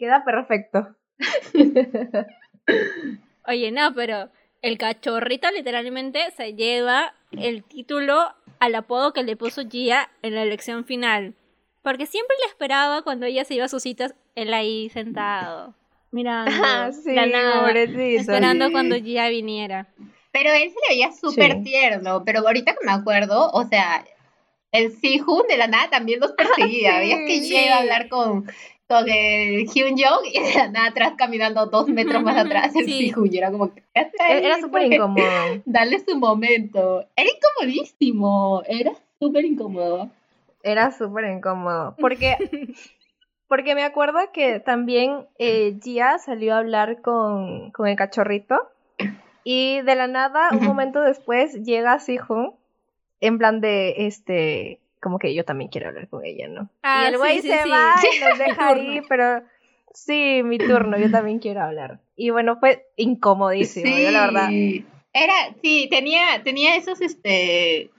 queda 0.00 0.24
perfecto. 0.24 0.96
Oye, 3.46 3.70
no, 3.72 3.92
pero 3.94 4.28
el 4.62 4.78
cachorrito 4.78 5.48
literalmente 5.50 6.30
se 6.36 6.54
lleva 6.54 7.14
el 7.32 7.62
título 7.64 8.18
al 8.58 8.74
apodo 8.74 9.12
que 9.12 9.22
le 9.22 9.36
puso 9.36 9.62
Gia 9.68 10.08
en 10.22 10.34
la 10.34 10.42
elección 10.42 10.84
final. 10.84 11.34
Porque 11.82 12.06
siempre 12.06 12.36
le 12.40 12.46
esperaba 12.48 13.02
cuando 13.02 13.26
ella 13.26 13.44
se 13.44 13.54
iba 13.54 13.64
a 13.64 13.68
sus 13.68 13.82
citas, 13.82 14.14
él 14.34 14.52
ahí 14.52 14.90
sentado, 14.90 15.74
mirando 16.10 16.50
Ah, 16.64 16.90
sí, 16.92 17.14
la 17.14 17.26
nada, 17.26 17.60
pobrecito. 17.60 18.20
esperando 18.20 18.66
sí. 18.66 18.72
cuando 18.72 18.96
Gia 18.96 19.28
viniera. 19.28 19.86
Pero 20.32 20.50
él 20.52 20.68
se 20.70 20.76
le 20.88 20.94
veía 20.94 21.10
súper 21.12 21.52
Sí. 21.58 21.62
tierno. 21.64 22.22
Pero 22.24 22.40
ahorita 22.40 22.72
que 22.74 22.86
me 22.86 22.92
acuerdo, 22.92 23.50
o 23.50 23.64
sea, 23.66 24.04
el 24.72 24.92
Sihun 24.92 25.42
de 25.48 25.56
la 25.56 25.66
nada 25.66 25.90
también 25.90 26.20
los 26.20 26.32
perseguía. 26.32 26.92
Sí, 26.92 26.98
Veías 26.98 27.18
que 27.26 27.40
sí. 27.40 27.56
Iba 27.56 27.76
a 27.76 27.78
hablar 27.80 28.08
con, 28.08 28.46
con 28.88 29.08
el 29.08 29.66
Hyun 29.66 29.96
Jong 29.96 30.26
y 30.32 30.40
de 30.40 30.54
la 30.54 30.68
nada 30.68 30.86
atrás 30.88 31.12
caminando 31.16 31.66
dos 31.66 31.88
metros 31.88 32.22
más 32.22 32.36
atrás 32.36 32.74
el 32.76 32.84
Sí. 32.84 32.92
Sihun. 32.92 33.32
Y 33.32 33.38
era 33.38 33.50
como 33.50 33.74
que. 33.74 33.82
Era 33.94 34.56
súper 34.60 34.82
Porque- 34.82 34.94
incómodo. 34.96 35.26
Dale 35.64 35.98
su 36.06 36.16
momento. 36.18 37.04
Era 37.16 37.28
incomodísimo. 37.30 38.62
Era 38.66 38.92
súper 39.18 39.44
incómodo. 39.44 40.10
Era 40.62 40.90
súper 40.92 41.24
incómodo. 41.30 41.94
Porque, 42.00 42.36
porque 43.48 43.74
me 43.74 43.82
acuerdo 43.82 44.18
que 44.32 44.60
también 44.60 45.26
eh, 45.38 45.76
Gia 45.82 46.18
salió 46.18 46.54
a 46.54 46.58
hablar 46.58 47.00
con, 47.02 47.70
con 47.72 47.88
el 47.88 47.96
cachorrito. 47.96 48.56
Y 49.42 49.80
de 49.80 49.94
la 49.96 50.06
nada, 50.06 50.50
un 50.52 50.64
momento 50.64 51.00
después, 51.00 51.54
llega 51.64 51.98
Sihun 51.98 52.52
en 53.20 53.38
plan 53.38 53.60
de 53.60 54.06
este. 54.06 54.80
Como 55.00 55.18
que 55.18 55.34
yo 55.34 55.44
también 55.46 55.70
quiero 55.70 55.88
hablar 55.88 56.08
con 56.08 56.24
ella, 56.24 56.46
¿no? 56.48 56.68
Ah, 56.82 57.04
y 57.04 57.06
el 57.06 57.12
sí, 57.14 57.18
güey 57.18 57.42
sí, 57.42 57.48
se 57.48 57.62
sí. 57.64 57.70
va 57.70 57.94
y 58.14 58.20
nos 58.20 58.38
deja 58.38 58.66
ahí, 58.74 59.00
pero 59.08 59.42
sí, 59.94 60.42
mi 60.44 60.58
turno, 60.58 60.98
yo 60.98 61.10
también 61.10 61.38
quiero 61.38 61.62
hablar. 61.62 62.00
Y 62.16 62.30
bueno, 62.30 62.58
fue 62.60 62.86
incomodísimo, 62.96 63.86
yo 63.98 64.10
la 64.10 64.26
verdad. 64.26 64.48
Era, 65.12 65.34
sí, 65.62 65.88
tenía, 65.90 66.42
tenía 66.44 66.76
esos, 66.76 67.00
este, 67.00 67.90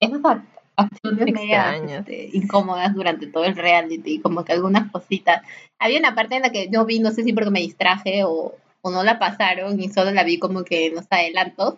esas 0.00 0.20
ac- 0.20 0.44
acciones 0.76 1.32
medias, 1.32 1.76
Extrañas. 1.76 2.00
este, 2.08 2.36
incómodas 2.36 2.94
durante 2.94 3.26
todo 3.28 3.44
el 3.44 3.56
reality, 3.56 4.20
como 4.20 4.44
que 4.44 4.52
algunas 4.52 4.90
cositas. 4.90 5.42
Había 5.78 5.98
una 6.00 6.14
parte 6.14 6.36
en 6.36 6.42
la 6.42 6.50
que 6.52 6.68
yo 6.70 6.84
vi, 6.84 6.98
no 7.00 7.10
sé 7.12 7.22
si 7.22 7.32
porque 7.32 7.50
me 7.50 7.60
distraje 7.60 8.24
o, 8.24 8.54
o 8.82 8.90
no 8.90 9.02
la 9.04 9.18
pasaron 9.18 9.80
y 9.80 9.88
solo 9.88 10.10
la 10.10 10.24
vi 10.24 10.38
como 10.38 10.64
que 10.64 10.86
en 10.86 10.96
los 10.96 11.06
adelantos, 11.10 11.76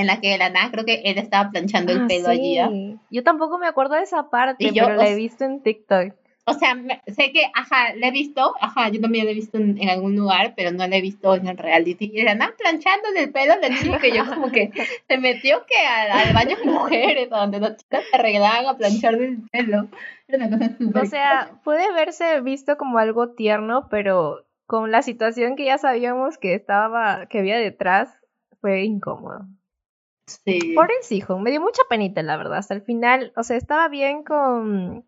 en 0.00 0.06
la 0.06 0.20
que 0.20 0.30
de 0.30 0.38
la 0.38 0.50
nada 0.50 0.70
creo 0.70 0.84
que 0.84 1.02
él 1.04 1.18
estaba 1.18 1.50
planchando 1.50 1.92
el 1.92 2.02
Ah, 2.02 2.06
pelo 2.08 2.28
allí. 2.28 2.58
¿ah? 2.58 2.68
sí. 2.70 2.96
Yo 3.10 3.22
tampoco 3.24 3.58
me 3.58 3.66
acuerdo 3.66 3.94
de 3.94 4.02
esa 4.02 4.30
parte, 4.30 4.72
yo, 4.72 4.84
pero 4.84 4.96
la 4.96 5.08
he 5.08 5.14
visto 5.14 5.44
en 5.44 5.62
TikTok. 5.62 6.14
O 6.48 6.52
sea, 6.52 6.76
me- 6.76 7.02
sé 7.08 7.32
que, 7.32 7.42
ajá, 7.54 7.92
la 7.96 8.06
he 8.06 8.10
visto, 8.12 8.54
ajá, 8.60 8.88
yo 8.90 9.00
también 9.00 9.24
la 9.24 9.32
he 9.32 9.34
visto 9.34 9.58
en, 9.58 9.78
en 9.82 9.88
algún 9.88 10.14
lugar, 10.14 10.54
pero 10.56 10.70
no 10.70 10.86
la 10.86 10.96
he 10.96 11.00
visto 11.00 11.34
en 11.34 11.48
el 11.48 11.56
reality. 11.58 12.04
Y 12.12 12.18
de 12.18 12.22
la 12.22 12.36
nada 12.36 12.54
planchando 12.56 13.08
el 13.16 13.32
pelo 13.32 13.54
la 13.60 13.68
chica, 13.82 14.06
y 14.06 14.12
yo 14.16 14.24
como 14.32 14.52
que 14.52 14.70
se 15.08 15.18
metió 15.18 15.64
que 15.66 15.76
al, 15.84 16.10
al 16.28 16.32
baño 16.34 16.56
de 16.56 16.70
mujeres, 16.70 17.30
donde 17.30 17.58
las 17.58 17.76
chicas 17.78 18.04
se 18.08 18.16
arreglaban 18.16 18.64
a 18.66 18.76
planchar 18.76 19.14
el 19.14 19.38
pelo. 19.50 19.88
Era 20.28 20.46
una 20.46 20.56
cosa 20.56 20.76
súper 20.78 21.02
O 21.02 21.06
sea, 21.06 21.32
extraña. 21.40 21.62
puede 21.64 21.92
verse 21.92 22.40
visto 22.42 22.76
como 22.76 22.98
algo 22.98 23.30
tierno, 23.30 23.88
pero 23.90 24.44
con 24.66 24.92
la 24.92 25.02
situación 25.02 25.56
que 25.56 25.64
ya 25.64 25.78
sabíamos 25.78 26.38
que 26.38 26.54
estaba, 26.54 27.26
que 27.26 27.40
había 27.40 27.56
detrás, 27.56 28.08
fue 28.60 28.84
incómodo. 28.84 29.46
Sí. 30.26 30.72
Por 30.74 30.90
el 30.90 31.16
hijo, 31.16 31.38
me 31.38 31.50
dio 31.50 31.60
mucha 31.60 31.82
penita, 31.88 32.22
la 32.22 32.36
verdad. 32.36 32.58
Hasta 32.58 32.74
el 32.74 32.82
final, 32.82 33.32
o 33.36 33.42
sea, 33.42 33.56
estaba 33.56 33.88
bien 33.88 34.22
con. 34.24 35.04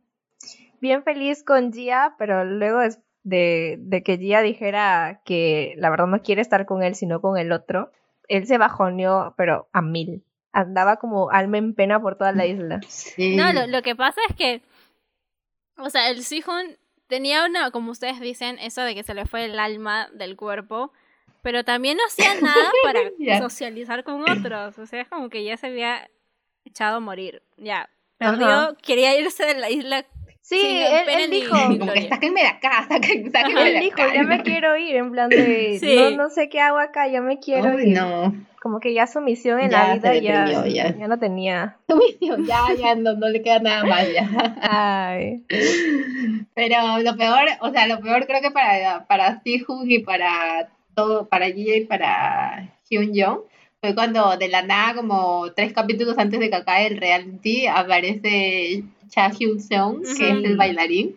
Bien 0.80 1.02
feliz 1.02 1.42
con 1.42 1.72
Gia, 1.72 2.14
pero 2.18 2.44
luego 2.44 2.80
es- 2.82 3.00
de, 3.24 3.76
de 3.80 4.02
que 4.02 4.16
Gia 4.16 4.40
dijera 4.42 5.20
que 5.24 5.74
la 5.76 5.90
verdad 5.90 6.06
no 6.06 6.22
quiere 6.22 6.40
estar 6.40 6.64
con 6.66 6.82
él, 6.82 6.94
sino 6.94 7.20
con 7.20 7.36
el 7.36 7.52
otro, 7.52 7.90
él 8.28 8.46
se 8.46 8.58
bajoneó, 8.58 9.34
pero 9.36 9.68
a 9.72 9.82
mil. 9.82 10.24
Andaba 10.52 10.96
como 10.96 11.30
alma 11.30 11.58
en 11.58 11.74
pena 11.74 12.00
por 12.00 12.16
toda 12.16 12.32
la 12.32 12.46
isla. 12.46 12.80
Sí. 12.88 13.36
No, 13.36 13.52
lo, 13.52 13.66
lo 13.66 13.82
que 13.82 13.94
pasa 13.96 14.20
es 14.30 14.36
que, 14.36 14.62
o 15.76 15.90
sea, 15.90 16.08
el 16.10 16.24
Sihun 16.24 16.76
tenía 17.06 17.44
una, 17.44 17.70
como 17.70 17.90
ustedes 17.90 18.20
dicen, 18.20 18.58
eso 18.60 18.82
de 18.82 18.94
que 18.94 19.02
se 19.02 19.14
le 19.14 19.26
fue 19.26 19.44
el 19.44 19.58
alma 19.58 20.08
del 20.14 20.36
cuerpo, 20.36 20.92
pero 21.42 21.64
también 21.64 21.96
no 21.96 22.02
hacía 22.06 22.34
nada 22.40 22.70
para 22.82 23.38
socializar 23.40 24.04
con 24.04 24.22
otros, 24.28 24.78
o 24.78 24.86
sea, 24.86 25.00
es 25.02 25.08
como 25.08 25.28
que 25.28 25.44
ya 25.44 25.56
se 25.56 25.68
había 25.68 26.08
echado 26.64 26.96
a 26.96 27.00
morir, 27.00 27.42
ya, 27.56 27.88
perdió, 28.18 28.76
quería 28.82 29.18
irse 29.18 29.44
de 29.46 29.54
la 29.54 29.70
isla. 29.70 30.04
Sí, 30.40 30.60
él, 30.62 31.06
él 31.10 31.30
dijo. 31.30 31.54
Como 31.78 31.92
que 31.92 32.08
sáquenme 32.08 32.40
de 32.40 32.46
acá, 32.46 32.86
sáquenme, 32.88 33.30
sáquenme 33.30 33.64
de 33.64 33.76
Él 33.76 33.80
dijo, 33.84 34.00
acá. 34.00 34.14
ya 34.14 34.22
me 34.22 34.42
quiero 34.44 34.76
ir, 34.78 34.96
en 34.96 35.12
plan 35.12 35.28
de, 35.28 35.76
Sí. 35.78 35.94
no, 35.94 36.10
no 36.12 36.30
sé 36.30 36.48
qué 36.48 36.60
hago 36.60 36.78
acá, 36.78 37.06
ya 37.06 37.20
me 37.20 37.38
quiero 37.38 37.78
ir. 37.78 37.94
no. 37.94 38.34
Como 38.60 38.80
que 38.80 38.92
ya 38.92 39.06
su 39.06 39.20
misión 39.20 39.60
en 39.60 39.70
Ya 39.70 39.86
la 39.88 39.94
vida 39.94 40.14
ya, 40.16 40.66
ya. 40.66 40.96
ya 40.96 41.06
no 41.06 41.16
tenía. 41.18 41.76
Tu 41.86 41.94
misión, 41.96 42.44
ya, 42.44 42.60
ya, 42.76 42.94
no, 42.96 43.12
no 43.14 43.28
le 43.28 43.40
queda 43.40 43.60
nada 43.60 43.84
más 43.84 44.12
ya. 44.12 44.28
Ay. 44.60 45.44
Pero 46.54 46.98
lo 47.02 47.16
peor, 47.16 47.44
o 47.60 47.70
sea, 47.70 47.86
lo 47.86 48.00
peor 48.00 48.26
creo 48.26 48.40
que 48.40 48.50
para, 48.50 49.06
para 49.06 49.40
Sihun 49.42 49.90
y 49.90 50.00
para 50.00 50.68
todo, 50.98 51.28
para 51.28 51.46
Gia 51.48 51.76
y 51.76 51.84
para 51.84 52.76
Hyun 52.90 53.12
Jong, 53.14 53.42
fue 53.80 53.94
cuando 53.94 54.36
de 54.36 54.48
la 54.48 54.62
nada, 54.62 54.94
como 54.94 55.52
tres 55.54 55.72
capítulos 55.72 56.18
antes 56.18 56.40
de 56.40 56.50
que 56.50 56.56
acabe 56.56 56.88
el 56.88 56.96
reality, 56.96 57.68
aparece 57.68 58.82
Cha 59.08 59.30
Hyun 59.30 59.60
Seung, 59.60 60.02
que 60.02 60.30
es 60.30 60.44
el 60.44 60.56
bailarín. 60.56 61.16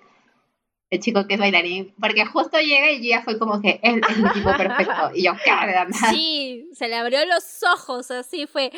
el 0.92 1.00
chico 1.00 1.26
que 1.26 1.34
es 1.34 1.40
bailarín, 1.40 1.96
porque 2.00 2.26
justo 2.26 2.60
llega 2.60 2.92
y 2.92 3.08
ya 3.08 3.24
fue 3.24 3.40
como 3.40 3.60
que 3.60 3.80
es, 3.82 4.02
es 4.08 4.18
mi 4.18 4.30
tipo 4.30 4.56
perfecto. 4.56 5.12
Y 5.16 5.24
yo, 5.24 5.34
¿qué 5.44 5.52
Sí, 6.12 6.70
se 6.74 6.88
le 6.88 6.98
abrió 6.98 7.26
los 7.26 7.64
ojos, 7.74 8.12
así 8.12 8.46
fue. 8.46 8.72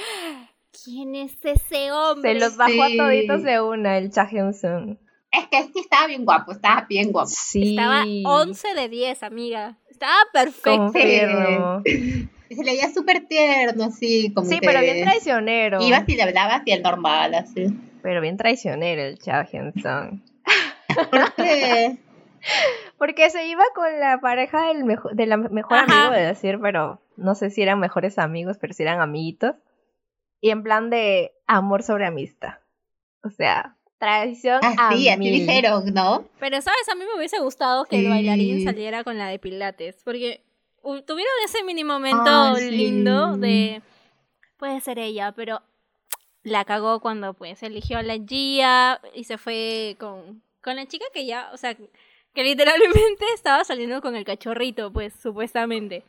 ¿Quién 0.84 1.16
es 1.16 1.34
ese 1.44 1.92
hombre? 1.92 2.34
Se 2.34 2.40
los 2.40 2.56
bajó 2.56 2.84
a 2.84 2.88
toditos 2.96 3.44
de 3.44 3.60
una, 3.60 3.98
el 3.98 4.12
Cha 4.12 4.30
Hyun 4.30 4.52
Es 4.52 5.48
que 5.52 5.64
sí 5.64 5.80
estaba 5.82 6.08
bien 6.08 6.24
guapo, 6.24 6.54
estaba 6.54 6.86
bien 6.88 7.12
guapo. 7.12 7.30
Sí. 7.30 7.72
Estaba 7.72 8.06
11 8.06 8.74
de 8.74 8.88
10, 8.88 9.24
amiga. 9.24 9.78
Estaba 10.04 10.32
perfecto. 10.34 11.82
Se 12.50 12.64
le 12.64 12.72
veía 12.72 12.90
súper 12.94 13.26
tierno, 13.26 13.86
así 13.86 14.34
como 14.34 14.50
Sí, 14.50 14.60
pero 14.62 14.82
bien 14.82 15.06
traicionero. 15.06 15.82
Ibas 15.82 16.08
y 16.10 16.16
le 16.16 16.24
hablabas 16.24 16.62
y 16.66 16.72
el 16.72 16.84
normal, 16.84 17.34
así. 17.34 17.68
Pero 18.02 18.20
bien 18.20 18.36
traicionero 18.36 19.02
el 19.02 19.18
Cha 19.18 19.46
Hyun 19.46 19.74
¿Por 21.10 21.34
qué? 21.36 21.98
Porque 22.98 23.30
se 23.30 23.48
iba 23.48 23.64
con 23.74 23.98
la 24.02 24.20
pareja 24.20 24.68
del 24.68 24.84
mejor, 24.84 25.16
de 25.16 25.26
la 25.26 25.38
mejor 25.38 25.78
amigo, 25.78 26.12
de 26.12 26.26
decir, 26.26 26.60
pero 26.62 27.02
no 27.16 27.34
sé 27.34 27.50
si 27.50 27.62
eran 27.62 27.80
mejores 27.80 28.20
amigos, 28.20 28.58
pero 28.60 28.74
si 28.74 28.84
eran 28.84 29.00
amiguitos. 29.00 29.56
Y 30.42 30.50
en 30.50 30.64
plan 30.64 30.90
de 30.90 31.32
amor 31.48 31.82
sobre 31.82 32.06
amistad. 32.06 32.56
O 33.24 33.30
sea, 33.30 33.78
traición 34.04 34.60
así, 34.64 35.10
así 35.10 35.30
dijeron, 35.30 35.94
¿no? 35.94 36.28
Pero, 36.40 36.62
¿sabes? 36.62 36.90
A 36.90 36.96
mí 36.96 37.04
me 37.06 37.18
hubiese 37.18 37.40
gustado 37.40 37.86
que 37.86 37.98
el 38.00 38.10
bailarín 38.10 38.64
saliera 38.64 39.04
con 39.04 39.18
la 39.18 39.28
de 39.28 39.40
Pilates. 39.40 40.02
Porque 40.04 40.44
tuvieron 40.82 41.34
ese 41.46 41.64
mini 41.64 41.84
momento 41.84 42.56
lindo 42.58 43.38
de. 43.38 43.82
Puede 44.58 44.80
ser 44.82 45.00
ella, 45.00 45.34
pero 45.34 45.62
la 46.44 46.66
cagó 46.66 47.00
cuando 47.00 47.34
pues 47.34 47.64
eligió 47.64 47.98
a 47.98 48.04
la 48.04 48.18
Gia 48.18 49.00
y 49.14 49.24
se 49.24 49.38
fue 49.38 49.96
con, 50.00 50.42
con 50.62 50.76
la 50.76 50.86
chica 50.86 51.06
que 51.14 51.26
ya, 51.26 51.50
o 51.54 51.58
sea, 51.58 51.76
que 51.76 52.44
literalmente 52.44 53.26
estaba 53.34 53.64
saliendo 53.64 54.02
con 54.02 54.16
el 54.16 54.26
cachorrito, 54.26 54.92
pues, 54.92 55.14
supuestamente. 55.22 56.04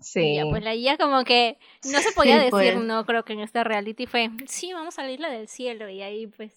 Sí. 0.00 0.38
pues 0.48 0.62
la 0.62 0.74
guía 0.74 0.96
como 0.96 1.24
que 1.24 1.58
no 1.84 2.00
se 2.00 2.12
podía 2.12 2.38
decir, 2.38 2.50
pues. 2.50 2.76
no, 2.76 3.04
creo 3.04 3.24
que 3.24 3.32
en 3.34 3.40
esta 3.40 3.64
reality 3.64 4.06
fue, 4.06 4.30
sí, 4.46 4.72
vamos 4.72 4.98
a 4.98 5.02
la 5.02 5.10
isla 5.10 5.30
del 5.30 5.48
cielo, 5.48 5.88
y 5.88 6.00
ahí 6.00 6.26
pues, 6.26 6.52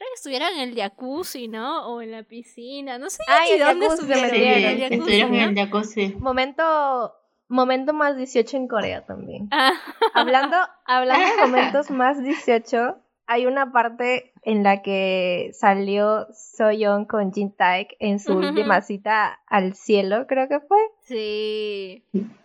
creo 0.00 0.08
que 0.12 0.14
estuvieran 0.14 0.54
en 0.54 0.70
el 0.70 0.74
jacuzzi, 0.74 1.46
¿no? 1.46 1.86
O 1.88 2.00
en 2.00 2.12
la 2.12 2.22
piscina, 2.22 2.96
no 2.96 3.10
sé 3.10 3.22
Ay, 3.28 3.58
dónde 3.58 3.84
estuvieron. 3.84 5.34
en 5.34 5.34
el 5.34 5.54
jacuzzi. 5.54 6.14
Momento, 6.18 7.12
momento 7.48 7.92
más 7.92 8.16
18 8.16 8.56
en 8.56 8.66
Corea 8.68 9.04
también. 9.04 9.48
Ah. 9.52 9.74
Hablando, 10.14 10.56
hablando 10.86 11.26
de 11.28 11.42
momentos 11.42 11.90
más 11.90 12.22
18, 12.22 12.96
hay 13.26 13.44
una 13.44 13.72
parte 13.72 14.32
en 14.42 14.62
la 14.62 14.80
que 14.80 15.50
salió 15.52 16.26
Soyeon 16.32 17.04
con 17.04 17.30
Jin 17.34 17.54
Taek 17.54 17.94
en 17.98 18.20
su 18.20 18.32
última 18.32 18.80
cita 18.80 19.38
al 19.46 19.74
cielo, 19.74 20.26
creo 20.26 20.48
que 20.48 20.60
fue. 20.60 20.78
Sí. 21.02 22.04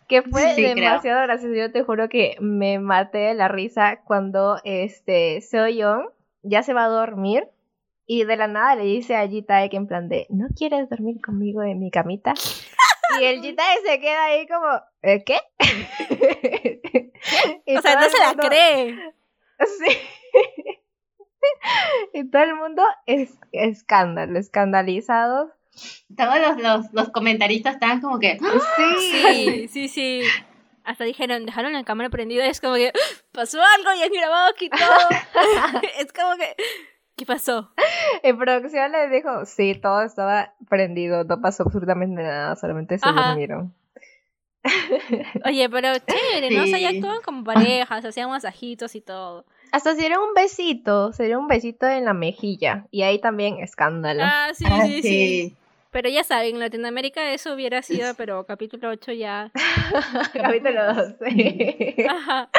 Que 0.10 0.24
fue 0.24 0.56
demasiado 0.56 1.22
gracioso. 1.22 1.56
Yo 1.56 1.72
te 1.72 1.84
juro 1.84 2.10
que 2.10 2.36
me 2.42 2.80
maté 2.80 3.20
de 3.20 3.34
la 3.34 3.48
risa 3.48 4.02
cuando 4.04 4.58
este 4.66 5.40
Soyeon 5.40 6.10
ya 6.46 6.64
se 6.64 6.74
va 6.74 6.86
a 6.86 6.90
dormir 6.90 7.50
y 8.08 8.24
de 8.24 8.38
la 8.38 8.48
nada 8.48 8.76
le 8.76 8.84
dice 8.84 9.16
a 9.16 9.28
Jin 9.28 9.46
Taek 9.46 9.74
en 9.74 9.88
plan 9.88 10.08
de, 10.08 10.28
¿no 10.30 10.48
quieres 10.56 10.88
dormir 10.90 11.20
conmigo 11.22 11.64
en 11.64 11.80
mi 11.80 11.90
camita? 11.90 12.36
Y 13.20 13.26
el 13.26 13.42
Jin 13.42 13.56
Taek 13.56 13.80
se 13.86 14.00
queda 14.00 14.26
ahí 14.26 14.48
como, 14.48 14.68
¿Eh, 15.02 15.24
¿qué? 15.24 15.40
o 17.78 17.82
sea, 17.82 17.96
no 17.96 18.10
se 18.10 18.20
la 18.20 18.36
cree. 18.36 18.96
Sí. 19.60 19.98
y 22.14 22.30
todo 22.30 22.44
el 22.44 22.56
mundo 22.56 22.84
es 23.06 23.40
escándalo, 23.52 24.38
escandalizados. 24.38 25.52
Todos 26.16 26.40
los, 26.40 26.62
los, 26.62 26.94
los 26.94 27.10
comentaristas 27.10 27.74
estaban 27.74 28.02
como 28.02 28.20
que. 28.20 28.38
Sí, 28.78 29.68
sí, 29.68 29.88
sí. 29.90 30.22
Hasta 30.86 31.04
dijeron, 31.04 31.46
dejaron 31.46 31.74
la 31.74 31.84
cámara 31.84 32.10
prendida 32.10 32.46
y 32.46 32.50
es 32.50 32.62
como 32.62 32.76
que 32.76 32.92
pasó 33.32 33.60
algo 33.62 33.94
y 33.98 34.04
han 34.04 34.12
grabado 34.12 34.52
aquí 34.52 34.70
todo. 34.70 35.10
es 36.00 36.14
como 36.14 36.36
que. 36.38 36.56
¿Qué 37.16 37.26
pasó? 37.26 37.72
En 38.24 38.38
producción 38.38 38.92
les 38.92 39.10
dijo, 39.10 39.46
sí, 39.46 39.74
todo 39.82 40.02
estaba 40.02 40.54
prendido, 40.70 41.24
no 41.24 41.40
pasó 41.40 41.64
absolutamente 41.64 42.22
nada, 42.22 42.58
solamente 42.58 42.98
se 42.98 43.10
durmieron. 43.10 43.74
Oye, 45.46 45.70
pero 45.70 45.94
chévere, 46.00 46.56
¿no? 46.56 46.64
O 46.64 46.68
sea, 46.68 46.80
ya 46.80 46.90
actúan 46.90 47.22
como 47.24 47.44
parejas, 47.44 48.04
hacían 48.04 48.30
masajitos 48.30 48.96
y 48.96 49.02
todo. 49.02 49.46
Hasta 49.72 49.96
si 49.96 50.06
era 50.06 50.20
un 50.20 50.34
besito, 50.34 51.14
sería 51.14 51.38
un 51.38 51.48
besito 51.48 51.88
en 51.88 52.06
la 52.06 52.14
mejilla. 52.14 52.88
Y 52.92 53.04
ahí 53.04 53.20
también 53.20 53.60
escándalo. 53.60 54.24
Ah, 54.24 54.50
sí, 54.54 54.66
ah, 54.70 54.86
sí, 54.86 55.02
sí, 55.02 55.56
Pero 55.96 56.10
ya 56.10 56.26
saben, 56.26 56.56
en 56.56 56.60
Latinoamérica 56.60 57.32
eso 57.32 57.54
hubiera 57.54 57.82
sido, 57.82 58.14
pero 58.18 58.46
capítulo 58.46 58.90
8 58.90 59.14
ya. 59.14 59.50
capítulo 60.34 60.94
2, 60.94 61.16
sí. 61.26 61.96
Ajá. 62.10 62.50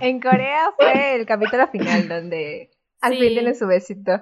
En 0.00 0.20
Corea 0.20 0.70
fue 0.76 1.16
el 1.16 1.26
capítulo 1.26 1.66
final 1.66 2.08
donde 2.08 2.70
al 3.00 3.18
fin 3.18 3.28
tiene 3.30 3.54
su 3.56 3.66
besito. 3.66 4.12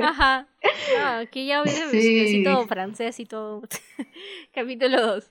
Ajá. 0.00 0.48
Ah, 0.98 1.18
aquí 1.18 1.46
ya 1.46 1.62
hubiera 1.62 1.88
sí. 1.88 2.18
besito 2.18 2.66
francés 2.66 3.20
y 3.20 3.26
todo. 3.26 3.62
capítulo 4.52 5.00
2. 5.06 5.30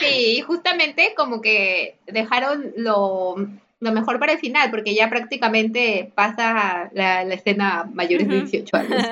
Sí, 0.00 0.40
justamente 0.40 1.14
como 1.16 1.40
que 1.40 2.00
dejaron 2.08 2.72
lo 2.76 3.36
lo 3.82 3.90
mejor 3.90 4.20
para 4.20 4.32
el 4.32 4.38
final, 4.38 4.70
porque 4.70 4.94
ya 4.94 5.10
prácticamente 5.10 6.12
pasa 6.14 6.88
la, 6.94 7.22
escena 7.22 7.90
mayores 7.92 8.28
de 8.28 8.42
18 8.42 8.76
años. 8.76 9.06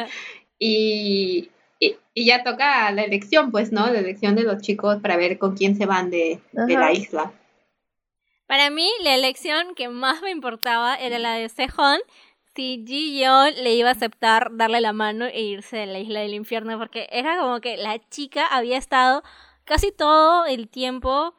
Y, 0.60 1.50
y, 1.80 1.96
ya 2.14 2.44
toca 2.44 2.92
la 2.92 3.02
elección, 3.02 3.50
pues, 3.50 3.72
¿no? 3.72 3.90
La 3.90 3.98
elección 3.98 4.36
de 4.36 4.44
los 4.44 4.62
chicos 4.62 4.98
para 5.00 5.16
ver 5.16 5.38
con 5.38 5.56
quién 5.56 5.74
se 5.76 5.86
van 5.86 6.10
de, 6.10 6.38
de 6.52 6.74
la 6.74 6.92
isla. 6.92 7.32
Para 8.46 8.70
mí, 8.70 8.88
la 9.02 9.14
elección 9.14 9.74
que 9.74 9.88
más 9.88 10.22
me 10.22 10.30
importaba 10.30 10.94
era 10.96 11.18
la 11.18 11.34
de 11.34 11.48
Sejón, 11.48 12.00
si 12.54 12.84
Ji 12.86 13.22
le 13.62 13.74
iba 13.74 13.88
a 13.88 13.92
aceptar 13.92 14.48
darle 14.52 14.80
la 14.80 14.92
mano 14.92 15.26
e 15.26 15.40
irse 15.40 15.76
de 15.78 15.86
la 15.86 15.98
isla 15.98 16.20
del 16.20 16.34
infierno, 16.34 16.78
porque 16.78 17.08
era 17.10 17.38
como 17.38 17.60
que 17.60 17.76
la 17.76 17.98
chica 18.10 18.46
había 18.46 18.76
estado 18.76 19.22
casi 19.64 19.92
todo 19.92 20.46
el 20.46 20.68
tiempo 20.68 21.34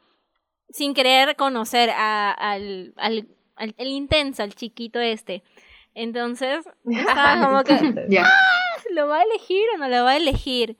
sin 0.70 0.94
querer 0.94 1.36
conocer 1.36 1.90
al, 1.90 2.94
al, 2.96 3.28
el 3.56 3.88
intenso, 3.88 4.42
al 4.42 4.54
chiquito 4.54 5.00
este. 5.00 5.42
Entonces, 5.94 6.64
estaba 6.90 7.46
como 7.46 7.64
que, 7.64 7.74
¡Ah! 8.20 8.82
¿lo 8.90 9.08
va 9.08 9.18
a 9.18 9.22
elegir 9.22 9.64
o 9.74 9.78
no 9.78 9.88
lo 9.88 10.04
va 10.04 10.12
a 10.12 10.16
elegir? 10.16 10.76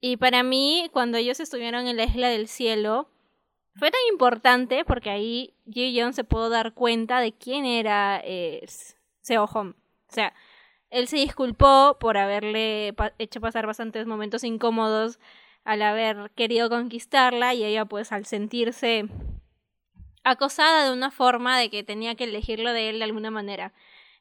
Y 0.00 0.16
para 0.16 0.42
mí, 0.42 0.88
cuando 0.92 1.18
ellos 1.18 1.38
estuvieron 1.40 1.86
en 1.86 1.96
la 1.96 2.04
isla 2.04 2.28
del 2.28 2.48
cielo, 2.48 3.08
fue 3.74 3.90
tan 3.90 4.00
importante 4.10 4.84
porque 4.84 5.10
ahí 5.10 5.54
Ji 5.70 5.98
se 6.12 6.24
pudo 6.24 6.50
dar 6.50 6.74
cuenta 6.74 7.20
de 7.20 7.32
quién 7.32 7.64
era 7.64 8.20
eh, 8.24 8.66
Seo 9.20 9.46
Hong. 9.46 9.70
O 9.70 10.14
sea, 10.14 10.34
él 10.90 11.08
se 11.08 11.16
disculpó 11.16 11.96
por 11.98 12.18
haberle 12.18 12.94
hecho 13.18 13.40
pasar 13.40 13.66
bastantes 13.66 14.06
momentos 14.06 14.44
incómodos 14.44 15.18
al 15.64 15.80
haber 15.82 16.30
querido 16.34 16.68
conquistarla 16.68 17.54
y 17.54 17.64
ella 17.64 17.84
pues 17.84 18.12
al 18.12 18.26
sentirse 18.26 19.06
acosada 20.24 20.84
de 20.84 20.92
una 20.92 21.10
forma 21.10 21.58
de 21.58 21.70
que 21.70 21.82
tenía 21.82 22.14
que 22.14 22.24
elegirlo 22.24 22.72
de 22.72 22.90
él 22.90 22.98
de 22.98 23.04
alguna 23.04 23.30
manera. 23.30 23.72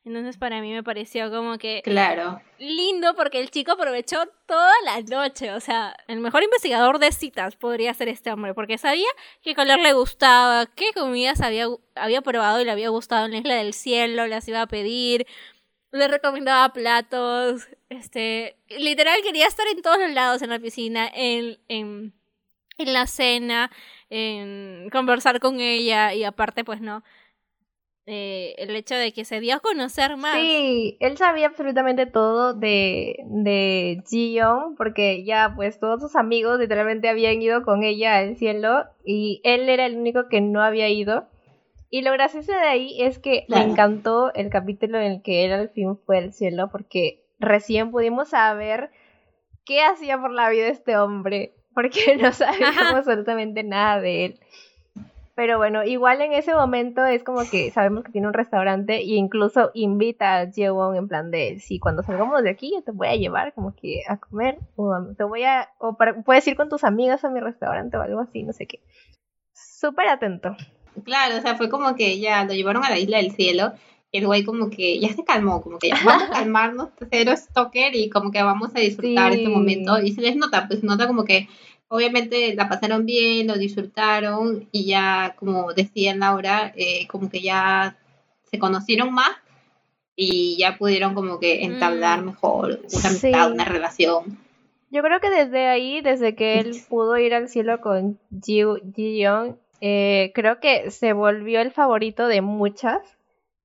Entonces 0.03 0.37
para 0.37 0.61
mí 0.61 0.73
me 0.73 0.81
pareció 0.81 1.29
como 1.29 1.59
que 1.59 1.81
claro. 1.83 2.41
lindo 2.57 3.13
porque 3.15 3.39
el 3.39 3.51
chico 3.51 3.73
aprovechó 3.73 4.17
toda 4.47 4.73
la 4.83 4.99
noche, 5.01 5.53
o 5.53 5.59
sea, 5.59 5.95
el 6.07 6.19
mejor 6.19 6.41
investigador 6.41 6.97
de 6.97 7.11
citas 7.11 7.55
podría 7.55 7.93
ser 7.93 8.07
este 8.07 8.31
hombre, 8.31 8.55
porque 8.55 8.79
sabía 8.79 9.07
qué 9.43 9.53
color 9.53 9.79
le 9.79 9.93
gustaba, 9.93 10.65
qué 10.65 10.85
comidas 10.95 11.41
había, 11.41 11.67
había 11.93 12.21
probado 12.23 12.59
y 12.61 12.65
le 12.65 12.71
había 12.71 12.89
gustado 12.89 13.25
en 13.25 13.31
la 13.31 13.37
isla 13.37 13.55
del 13.55 13.73
cielo, 13.75 14.25
las 14.25 14.47
iba 14.47 14.63
a 14.63 14.67
pedir, 14.67 15.27
le 15.91 16.07
recomendaba 16.07 16.73
platos, 16.73 17.67
este, 17.89 18.57
literal 18.69 19.21
quería 19.21 19.45
estar 19.45 19.67
en 19.67 19.83
todos 19.83 19.99
los 19.99 20.11
lados, 20.11 20.41
en 20.41 20.49
la 20.49 20.57
piscina, 20.57 21.11
en, 21.13 21.59
en, 21.67 22.13
en 22.79 22.93
la 22.93 23.05
cena, 23.05 23.69
en 24.09 24.89
conversar 24.91 25.39
con 25.39 25.59
ella 25.59 26.15
y 26.15 26.23
aparte 26.23 26.63
pues 26.63 26.81
no, 26.81 27.03
eh, 28.07 28.55
el 28.57 28.75
hecho 28.75 28.95
de 28.95 29.13
que 29.13 29.25
se 29.25 29.39
dio 29.39 29.55
a 29.55 29.59
conocer 29.59 30.17
más. 30.17 30.35
Sí, 30.35 30.97
él 30.99 31.17
sabía 31.17 31.47
absolutamente 31.47 32.05
todo 32.07 32.53
de, 32.53 33.17
de 33.25 34.01
Ji-young, 34.09 34.75
porque 34.75 35.23
ya 35.23 35.53
pues 35.55 35.79
todos 35.79 36.01
sus 36.01 36.15
amigos 36.15 36.59
literalmente 36.59 37.09
habían 37.09 37.41
ido 37.41 37.63
con 37.63 37.83
ella 37.83 38.17
al 38.17 38.37
cielo 38.37 38.85
y 39.05 39.41
él 39.43 39.69
era 39.69 39.85
el 39.85 39.97
único 39.97 40.29
que 40.29 40.41
no 40.41 40.63
había 40.63 40.89
ido. 40.89 41.27
Y 41.89 42.01
lo 42.01 42.11
gracioso 42.13 42.53
de 42.53 42.59
ahí 42.59 43.01
es 43.01 43.19
que 43.19 43.45
me 43.49 43.61
encantó 43.61 44.33
el 44.33 44.49
capítulo 44.49 44.97
en 44.97 45.11
el 45.11 45.21
que 45.21 45.45
él 45.45 45.51
al 45.51 45.69
fin 45.69 45.97
fue 45.97 46.17
al 46.17 46.33
cielo 46.33 46.69
porque 46.71 47.25
recién 47.37 47.91
pudimos 47.91 48.29
saber 48.29 48.91
qué 49.65 49.81
hacía 49.81 50.17
por 50.19 50.31
la 50.31 50.49
vida 50.49 50.67
este 50.67 50.97
hombre, 50.97 51.53
porque 51.73 52.15
no 52.21 52.31
sabíamos 52.31 52.93
absolutamente 52.93 53.63
nada 53.63 54.01
de 54.01 54.25
él. 54.25 54.39
Pero 55.41 55.57
bueno, 55.57 55.83
igual 55.83 56.21
en 56.21 56.33
ese 56.33 56.53
momento 56.53 57.03
es 57.03 57.23
como 57.23 57.49
que 57.49 57.71
sabemos 57.73 58.03
que 58.03 58.11
tiene 58.11 58.27
un 58.27 58.33
restaurante 58.33 58.97
e 58.97 59.15
incluso 59.15 59.71
invita 59.73 60.37
a 60.37 60.51
Jewon 60.51 60.95
en 60.95 61.07
plan 61.07 61.31
de, 61.31 61.59
si 61.59 61.79
cuando 61.79 62.03
salgamos 62.03 62.43
de 62.43 62.51
aquí 62.51 62.71
yo 62.71 62.83
te 62.83 62.91
voy 62.91 63.07
a 63.07 63.15
llevar 63.15 63.51
como 63.55 63.73
que 63.75 64.03
a 64.07 64.17
comer 64.17 64.59
o 64.75 64.93
te 65.17 65.23
voy 65.23 65.41
a, 65.41 65.69
o 65.79 65.97
puedes 66.23 66.47
ir 66.47 66.55
con 66.55 66.69
tus 66.69 66.83
amigas 66.83 67.23
a 67.25 67.31
mi 67.31 67.39
restaurante 67.39 67.97
o 67.97 68.03
algo 68.03 68.19
así, 68.19 68.43
no 68.43 68.53
sé 68.53 68.67
qué. 68.67 68.83
Súper 69.51 70.09
atento. 70.09 70.55
Claro, 71.05 71.37
o 71.39 71.41
sea, 71.41 71.55
fue 71.55 71.69
como 71.69 71.95
que 71.95 72.19
ya 72.19 72.45
lo 72.45 72.53
llevaron 72.53 72.85
a 72.85 72.91
la 72.91 72.99
isla 72.99 73.17
del 73.17 73.31
cielo 73.31 73.73
el 74.11 74.27
güey 74.27 74.43
como 74.43 74.69
que 74.69 74.99
ya 74.99 75.13
se 75.13 75.23
calmó, 75.23 75.61
como 75.61 75.79
que 75.79 75.89
ya 75.89 75.99
vamos 76.05 76.23
a 76.23 76.29
calmarnos, 76.31 76.89
cero 77.09 77.33
stalker 77.35 77.95
y 77.95 78.09
como 78.09 78.31
que 78.31 78.43
vamos 78.43 78.71
a 78.75 78.79
disfrutar 78.79 79.31
este 79.31 79.49
momento. 79.49 79.99
Y 79.99 80.11
se 80.11 80.21
les 80.21 80.35
nota, 80.35 80.67
pues 80.67 80.83
nota 80.83 81.07
como 81.07 81.23
que 81.23 81.47
obviamente 81.91 82.55
la 82.55 82.69
pasaron 82.69 83.05
bien, 83.05 83.47
lo 83.47 83.57
disfrutaron 83.57 84.65
y 84.71 84.85
ya, 84.85 85.35
como 85.37 85.73
decía 85.73 86.15
Laura, 86.15 86.71
eh, 86.77 87.05
como 87.07 87.29
que 87.29 87.41
ya 87.41 87.97
se 88.49 88.57
conocieron 88.57 89.13
más 89.13 89.31
y 90.15 90.55
ya 90.57 90.77
pudieron 90.77 91.13
como 91.13 91.37
que 91.37 91.65
entablar 91.65 92.21
mm. 92.21 92.25
mejor 92.25 92.79
una 92.93 93.09
amistad, 93.09 93.51
una 93.51 93.65
relación. 93.65 94.37
Yo 94.89 95.01
creo 95.01 95.19
que 95.19 95.29
desde 95.29 95.67
ahí, 95.67 95.99
desde 95.99 96.33
que 96.33 96.59
él 96.59 96.81
pudo 96.87 97.17
ir 97.17 97.33
al 97.33 97.49
cielo 97.49 97.81
con 97.81 98.17
Ji, 98.41 98.63
Ji 98.95 99.19
Young, 99.19 99.55
eh, 99.81 100.31
creo 100.33 100.61
que 100.61 100.91
se 100.91 101.11
volvió 101.11 101.59
el 101.59 101.71
favorito 101.71 102.27
de 102.27 102.39
muchas 102.39 103.01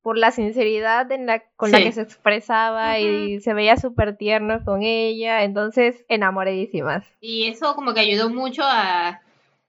por 0.06 0.18
la 0.18 0.30
sinceridad 0.30 1.10
en 1.10 1.26
la, 1.26 1.42
con 1.56 1.72
la 1.72 1.82
que 1.82 1.90
se 1.90 2.02
expresaba 2.02 3.00
y 3.00 3.40
se 3.40 3.54
veía 3.54 3.76
súper 3.76 4.16
tierno 4.16 4.64
con 4.64 4.84
ella, 4.84 5.42
entonces 5.42 6.04
enamoradísimas. 6.08 7.04
Y 7.20 7.48
eso 7.48 7.74
como 7.74 7.92
que 7.92 7.98
ayudó 7.98 8.30
mucho 8.30 8.62
a, 8.64 9.20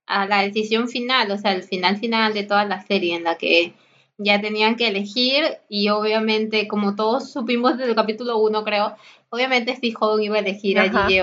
la 0.05 0.43
decisión 0.43 0.89
final, 0.89 1.31
o 1.31 1.39
sea, 1.39 1.53
el 1.53 1.63
final 1.63 1.97
final 1.97 2.35
de 2.35 2.43
toda 2.43 2.65
la 2.65 2.83
serie 2.83 3.15
en 3.15 3.23
la 3.23 3.39
que 3.39 3.73
ya 4.19 4.39
tenían 4.39 4.75
que 4.75 4.89
elegir 4.89 5.43
y 5.69 5.89
obviamente 5.89 6.67
como 6.67 6.95
todos 6.95 7.33
supimos 7.33 7.75
desde 7.79 7.89
el 7.89 7.95
capítulo 7.95 8.37
1 8.37 8.63
creo, 8.63 8.95
obviamente 9.31 9.75
Steve 9.75 9.95
iba 10.21 10.35
a 10.35 10.41
elegir 10.41 10.77
a 10.77 11.07
Ji 11.07 11.19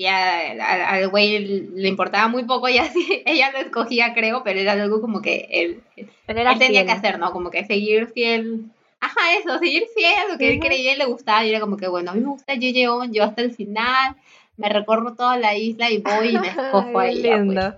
y 0.00 0.06
al 0.06 1.08
güey 1.08 1.40
le 1.40 1.88
importaba 1.88 2.28
muy 2.28 2.44
poco, 2.44 2.68
ella, 2.68 2.88
ella 3.26 3.50
lo 3.50 3.58
escogía, 3.58 4.14
creo, 4.14 4.44
pero 4.44 4.60
era 4.60 4.72
algo 4.72 5.00
como 5.00 5.20
que 5.20 5.48
él, 5.50 5.82
tenía 6.24 6.86
que 6.86 6.92
hacer, 6.92 7.18
¿no? 7.18 7.32
Como 7.32 7.50
que 7.50 7.64
seguir 7.64 8.06
fiel. 8.06 8.66
Ajá, 9.00 9.36
eso, 9.38 9.58
seguir 9.58 9.84
fiel 9.96 10.12
a 10.24 10.32
lo 10.32 10.38
que 10.38 10.52
él 10.52 10.60
creía 10.60 10.94
y 10.94 10.96
le 10.96 11.04
gustaba. 11.06 11.44
Y 11.44 11.50
era 11.50 11.58
como 11.58 11.76
que, 11.76 11.88
bueno, 11.88 12.12
a 12.12 12.14
mí 12.14 12.20
me 12.20 12.28
gusta 12.28 12.54
Yeon, 12.54 13.12
yo 13.12 13.24
hasta 13.24 13.42
el 13.42 13.52
final, 13.52 14.14
me 14.56 14.68
recorro 14.68 15.14
toda 15.14 15.36
la 15.36 15.56
isla 15.56 15.90
y 15.90 15.98
voy 15.98 16.28
y 16.28 16.38
me 16.38 16.48
escojo 16.48 16.98
ahí. 17.00 17.20
Pues, 17.20 17.74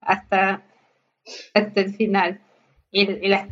hasta, 0.00 0.62
hasta 1.52 1.80
el 1.82 1.92
final. 1.92 2.40
Y, 2.90 3.02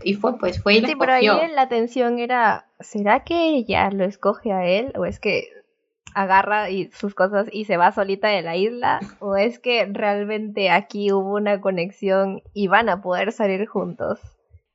y, 0.05 0.14
fue, 0.14 0.38
pues, 0.38 0.62
fue 0.62 0.76
y 0.76 0.87
sí, 0.87 0.94
pero 0.98 1.12
ahí 1.12 1.26
la 1.26 1.62
atención 1.62 2.18
era, 2.18 2.64
¿será 2.81 3.24
que 3.24 3.50
ella 3.50 3.90
lo 3.90 4.05
escoge 4.05 4.52
a 4.52 4.64
él? 4.64 4.94
¿O 4.96 5.05
es 5.05 5.20
que 5.20 5.48
agarra 6.16 6.70
y 6.70 6.90
sus 6.92 7.14
cosas 7.14 7.46
y 7.52 7.66
se 7.66 7.76
va 7.76 7.92
solita 7.92 8.29
de 8.29 8.40
la 8.40 8.57
isla? 8.57 9.00
¿O 9.20 9.37
es 9.37 9.59
que 9.59 9.85
realmente 9.85 10.70
aquí 10.70 11.12
hubo 11.12 11.35
una 11.35 11.61
conexión 11.61 12.42
y 12.55 12.68
van 12.68 12.88
a 12.88 13.02
poder 13.02 13.33
salir 13.33 13.66
juntos? 13.66 14.18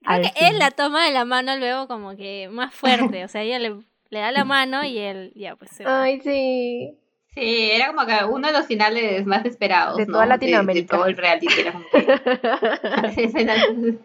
Creo 0.04 0.21
que 0.21 0.47
él 0.47 0.60
la 0.60 0.69
toma 0.69 1.06
de 1.06 1.12
la 1.12 1.25
mano 1.25 1.58
luego 1.58 1.88
como 1.88 2.15
que 2.15 2.47
más 2.49 2.73
fuerte, 2.73 3.25
o 3.25 3.27
sea, 3.27 3.41
ella 3.41 3.58
le, 3.58 3.75
le 4.10 4.19
da 4.19 4.32
la 4.32 4.45
mano 4.45 4.84
y 4.84 4.99
él 4.99 5.34
ya 5.36 5.56
pues 5.56 5.71
se 5.71 5.84
va. 5.84 6.04
Ay, 6.04 6.21
sí. 6.21 6.95
Sí, 7.34 7.72
era 7.72 7.88
como 7.88 8.06
que 8.06 8.26
uno 8.26 8.48
de 8.48 8.54
los 8.54 8.65
finales 8.65 9.26
más 9.26 9.46
esperados. 9.46 9.96
De 9.96 10.06
toda 10.06 10.26
Latinoamérica. 10.26 10.98
De, 10.98 11.00
todo 11.00 11.08
el 11.08 11.15
reality. 11.15 11.48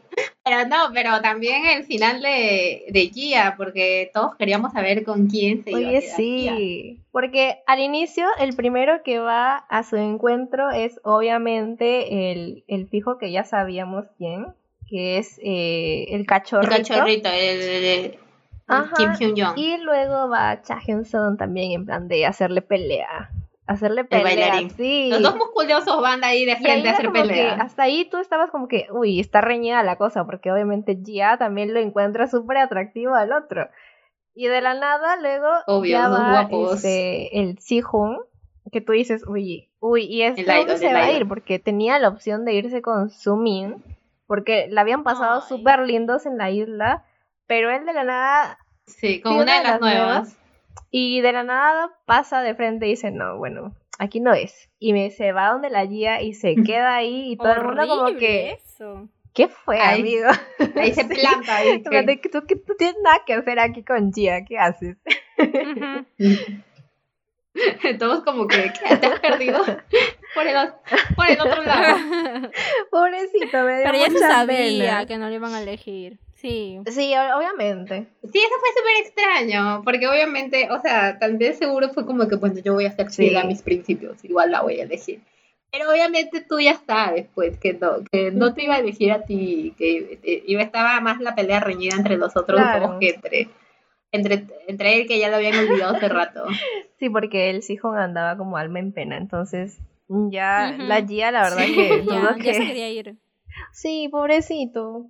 pero 0.44 0.68
no, 0.68 0.92
pero 0.94 1.20
también 1.20 1.66
el 1.66 1.84
final 1.84 2.22
de, 2.22 2.84
de 2.88 3.08
Gia, 3.08 3.56
porque 3.56 4.12
todos 4.14 4.36
queríamos 4.36 4.72
saber 4.72 5.02
con 5.02 5.26
quién 5.26 5.64
se 5.64 5.70
iba 5.70 5.78
Oye, 5.80 6.02
sí. 6.02 7.00
Porque 7.10 7.58
al 7.66 7.80
inicio, 7.80 8.28
el 8.38 8.54
primero 8.54 9.02
que 9.02 9.18
va 9.18 9.56
a 9.56 9.82
su 9.82 9.96
encuentro 9.96 10.70
es 10.70 11.00
obviamente 11.02 12.30
el, 12.30 12.62
el 12.68 12.86
fijo 12.86 13.18
que 13.18 13.32
ya 13.32 13.42
sabíamos 13.42 14.06
quién, 14.18 14.46
que 14.88 15.18
es 15.18 15.40
eh, 15.42 16.06
el 16.10 16.26
cachorrito. 16.26 16.76
El 16.76 16.86
cachorrito, 16.86 17.28
el 17.28 18.18
Kim 18.96 19.12
Hyun 19.14 19.52
Y 19.56 19.78
luego 19.78 20.28
va 20.28 20.60
Cha 20.62 20.80
Hyun 20.80 21.04
Sung 21.04 21.36
también 21.38 21.72
en 21.72 21.86
plan 21.86 22.08
de 22.08 22.26
hacerle 22.26 22.62
pelea. 22.62 23.30
Hacerle 23.66 24.04
pelea. 24.04 24.68
Sí. 24.76 25.08
Los 25.10 25.22
dos 25.22 25.36
musculosos 25.36 26.00
van 26.00 26.22
ahí 26.22 26.44
de 26.44 26.56
frente 26.56 26.88
a 26.88 26.92
hacer 26.92 27.10
pelea. 27.10 27.54
hasta 27.54 27.84
ahí 27.84 28.08
tú 28.08 28.18
estabas 28.18 28.50
como 28.50 28.68
que, 28.68 28.86
uy, 28.92 29.18
está 29.18 29.40
reñida 29.40 29.82
la 29.82 29.96
cosa, 29.96 30.24
porque 30.24 30.52
obviamente 30.52 30.98
Jia 31.04 31.36
también 31.36 31.74
lo 31.74 31.80
encuentra 31.80 32.28
súper 32.28 32.58
atractivo 32.58 33.14
al 33.14 33.32
otro. 33.32 33.68
Y 34.34 34.46
de 34.46 34.60
la 34.60 34.74
nada, 34.74 35.16
luego 35.16 35.48
Obvio, 35.66 35.92
ya 35.92 36.08
va 36.08 36.48
este, 36.72 37.40
el 37.40 37.58
Sihun, 37.58 38.18
que 38.70 38.80
tú 38.80 38.92
dices, 38.92 39.24
uy, 39.26 39.70
uy, 39.80 40.02
y 40.02 40.22
es 40.22 40.36
dónde 40.36 40.76
se 40.76 40.92
va 40.92 41.04
a 41.04 41.12
ir, 41.12 41.26
porque 41.26 41.58
tenía 41.58 41.98
la 41.98 42.08
opción 42.08 42.44
de 42.44 42.52
irse 42.52 42.82
con 42.82 43.10
Sumin, 43.10 43.82
porque 44.26 44.68
la 44.70 44.82
habían 44.82 45.04
pasado 45.04 45.40
súper 45.40 45.80
lindos 45.80 46.26
en 46.26 46.36
la 46.36 46.50
isla 46.50 47.04
pero 47.46 47.70
él 47.70 47.86
de 47.86 47.92
la 47.92 48.04
nada... 48.04 48.58
Sí, 48.86 49.20
como 49.20 49.40
una 49.40 49.58
de 49.58 49.64
las, 49.64 49.80
nuevas. 49.80 50.38
Y 50.90 51.20
de 51.20 51.32
la 51.32 51.42
nada 51.42 51.90
pasa 52.04 52.42
de 52.42 52.54
frente 52.54 52.86
y 52.86 52.90
dice, 52.90 53.10
no, 53.10 53.36
bueno, 53.36 53.74
aquí 53.98 54.20
no 54.20 54.32
es. 54.32 54.70
Y 54.78 54.92
me 54.92 55.10
se 55.10 55.32
va 55.32 55.48
donde 55.48 55.70
la 55.70 55.84
guía 55.84 56.22
y 56.22 56.34
se 56.34 56.54
queda 56.64 56.96
ahí 56.96 57.32
y 57.32 57.36
todo 57.36 57.52
el 57.52 57.64
mundo 57.64 57.86
como 57.88 58.16
que... 58.16 58.52
Eso. 58.52 59.08
¿Qué 59.36 59.48
fue, 59.48 59.78
amigo? 59.82 60.28
Ahí 60.76 60.94
se 60.94 61.04
planta. 61.08 61.56
Ahí, 61.56 61.82
¿Tú, 61.82 61.90
tú, 62.40 62.74
tienes 62.78 62.96
nada 63.02 63.22
que 63.26 63.34
hacer 63.34 63.58
aquí 63.58 63.84
con 63.84 64.10
Gia, 64.10 64.46
¿qué 64.46 64.56
haces? 64.56 64.96
Todos 67.98 68.24
como 68.24 68.46
que, 68.48 68.72
¿te 68.98 69.06
has 69.06 69.20
perdido? 69.20 69.62
Por 70.36 70.46
el, 70.46 70.56
por 71.16 71.30
el 71.30 71.40
otro 71.40 71.62
lado. 71.62 71.96
Pobrecito, 72.90 73.62
me 73.64 73.76
dio 73.78 73.90
Pero 73.90 73.98
ya 73.98 74.18
sabía 74.18 75.06
que 75.06 75.16
no 75.16 75.30
le 75.30 75.36
iban 75.36 75.54
a 75.54 75.62
elegir. 75.62 76.18
Sí. 76.34 76.78
Sí, 76.90 77.14
obviamente. 77.34 78.06
Sí, 78.30 78.38
eso 78.38 78.54
fue 78.60 78.68
súper 78.76 79.06
extraño, 79.06 79.82
porque 79.82 80.06
obviamente, 80.06 80.68
o 80.70 80.78
sea, 80.80 81.18
tal 81.18 81.38
vez 81.38 81.56
seguro 81.56 81.88
fue 81.88 82.04
como 82.04 82.28
que, 82.28 82.36
bueno, 82.36 82.60
yo 82.62 82.74
voy 82.74 82.84
a 82.84 82.92
ser 82.92 83.10
fiel 83.10 83.38
a 83.38 83.44
mis 83.44 83.62
principios, 83.62 84.22
igual 84.24 84.50
la 84.50 84.60
voy 84.60 84.78
a 84.78 84.84
elegir. 84.84 85.22
Pero 85.72 85.90
obviamente 85.90 86.44
tú 86.46 86.60
ya 86.60 86.78
sabes, 86.86 87.26
pues, 87.34 87.58
que 87.58 87.72
no, 87.72 88.04
que 88.12 88.30
no 88.30 88.52
te 88.52 88.64
iba 88.64 88.74
a 88.74 88.80
elegir 88.80 89.12
a 89.12 89.24
ti, 89.24 89.74
que 89.78 90.20
eh, 90.22 90.44
iba 90.46 90.62
estaba 90.62 91.00
más 91.00 91.18
la 91.20 91.34
pelea 91.34 91.60
reñida 91.60 91.96
entre 91.96 92.18
los 92.18 92.36
otros 92.36 92.60
dos 92.60 92.98
que 93.00 93.08
entre, 93.14 93.48
entre, 94.12 94.44
entre 94.68 95.00
él, 95.00 95.08
que 95.08 95.18
ya 95.18 95.30
lo 95.30 95.36
habían 95.36 95.58
olvidado 95.58 95.96
hace 95.96 96.08
rato. 96.08 96.44
Sí, 96.98 97.10
porque 97.10 97.50
el 97.50 97.62
Sihon 97.62 97.98
andaba 97.98 98.38
como 98.38 98.56
alma 98.56 98.78
en 98.78 98.90
pena, 98.90 99.18
entonces 99.18 99.82
ya 100.08 100.74
la 100.78 101.04
Gia, 101.04 101.30
la 101.30 101.42
verdad 101.42 101.64
que... 101.64 102.04
ya, 102.10 102.34
que... 102.36 102.54
se 102.54 102.66
quería 102.66 102.90
ir. 102.90 103.16
Sí, 103.72 104.08
pobrecito. 104.10 105.06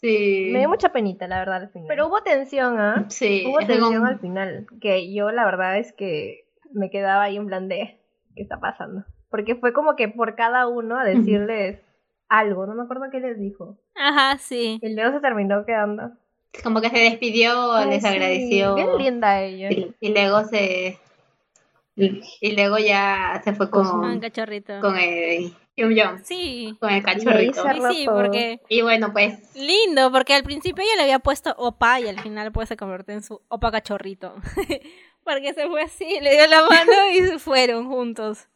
Sí. 0.00 0.48
Me 0.52 0.60
dio 0.60 0.68
mucha 0.68 0.90
penita, 0.90 1.28
la 1.28 1.38
verdad, 1.38 1.62
al 1.62 1.70
final. 1.70 1.88
Pero 1.88 2.08
hubo 2.08 2.22
tensión, 2.22 2.80
¿ah? 2.80 3.04
Sí. 3.08 3.44
Hubo 3.46 3.58
tensión 3.58 4.04
al 4.06 4.18
final. 4.18 4.66
Que 4.80 5.12
yo, 5.12 5.30
la 5.30 5.44
verdad, 5.44 5.78
es 5.78 5.92
que 5.92 6.48
me 6.72 6.90
quedaba 6.90 7.24
ahí 7.24 7.36
en 7.36 7.46
plan 7.46 7.68
de. 7.68 7.98
¿Qué 8.34 8.42
está 8.42 8.58
pasando? 8.58 9.04
Porque 9.30 9.54
fue 9.56 9.72
como 9.72 9.94
que 9.94 10.08
por 10.08 10.34
cada 10.34 10.66
uno 10.66 10.98
a 10.98 11.04
decirles 11.04 11.80
algo. 12.28 12.66
No 12.66 12.74
me 12.74 12.82
acuerdo 12.82 13.04
qué 13.10 13.20
les 13.20 13.38
dijo. 13.38 13.78
Ajá, 13.94 14.38
sí. 14.38 14.78
Y 14.82 14.94
luego 14.94 15.12
se 15.12 15.20
terminó 15.20 15.64
quedando. 15.64 16.12
Como 16.62 16.80
que 16.80 16.90
se 16.90 16.98
despidió, 16.98 17.84
les 17.86 18.04
agradeció. 18.04 18.74
Bien 18.74 18.96
linda 18.98 19.40
ella. 19.40 19.70
Y, 20.00 20.12
luego 20.12 20.44
se. 20.44 20.98
Y, 21.94 22.54
luego 22.56 22.78
ya 22.78 23.40
se 23.44 23.52
fue 23.52 23.70
con. 23.70 23.86
Con 23.86 24.20
cachorrito. 24.20 24.80
Con 24.80 24.96
el 24.96 25.54
Sí. 26.22 26.76
Con 26.80 26.90
el 26.90 27.02
cachorrito. 27.02 27.62
Sí, 27.92 28.04
porque... 28.06 28.60
Y 28.68 28.82
bueno, 28.82 29.12
pues... 29.12 29.54
Lindo, 29.56 30.12
porque 30.12 30.34
al 30.34 30.42
principio 30.42 30.84
ella 30.84 30.96
le 30.96 31.02
había 31.02 31.18
puesto 31.18 31.54
opa 31.56 31.98
y 32.00 32.08
al 32.08 32.20
final 32.20 32.52
pues 32.52 32.68
se 32.68 32.76
convirtió 32.76 33.14
en 33.14 33.22
su 33.22 33.40
opa 33.48 33.70
cachorrito. 33.70 34.34
porque 35.24 35.54
se 35.54 35.66
fue 35.68 35.82
así, 35.82 36.18
le 36.20 36.32
dio 36.32 36.46
la 36.46 36.62
mano 36.62 36.92
y 37.12 37.20
se 37.26 37.38
fueron 37.38 37.88
juntos. 37.88 38.48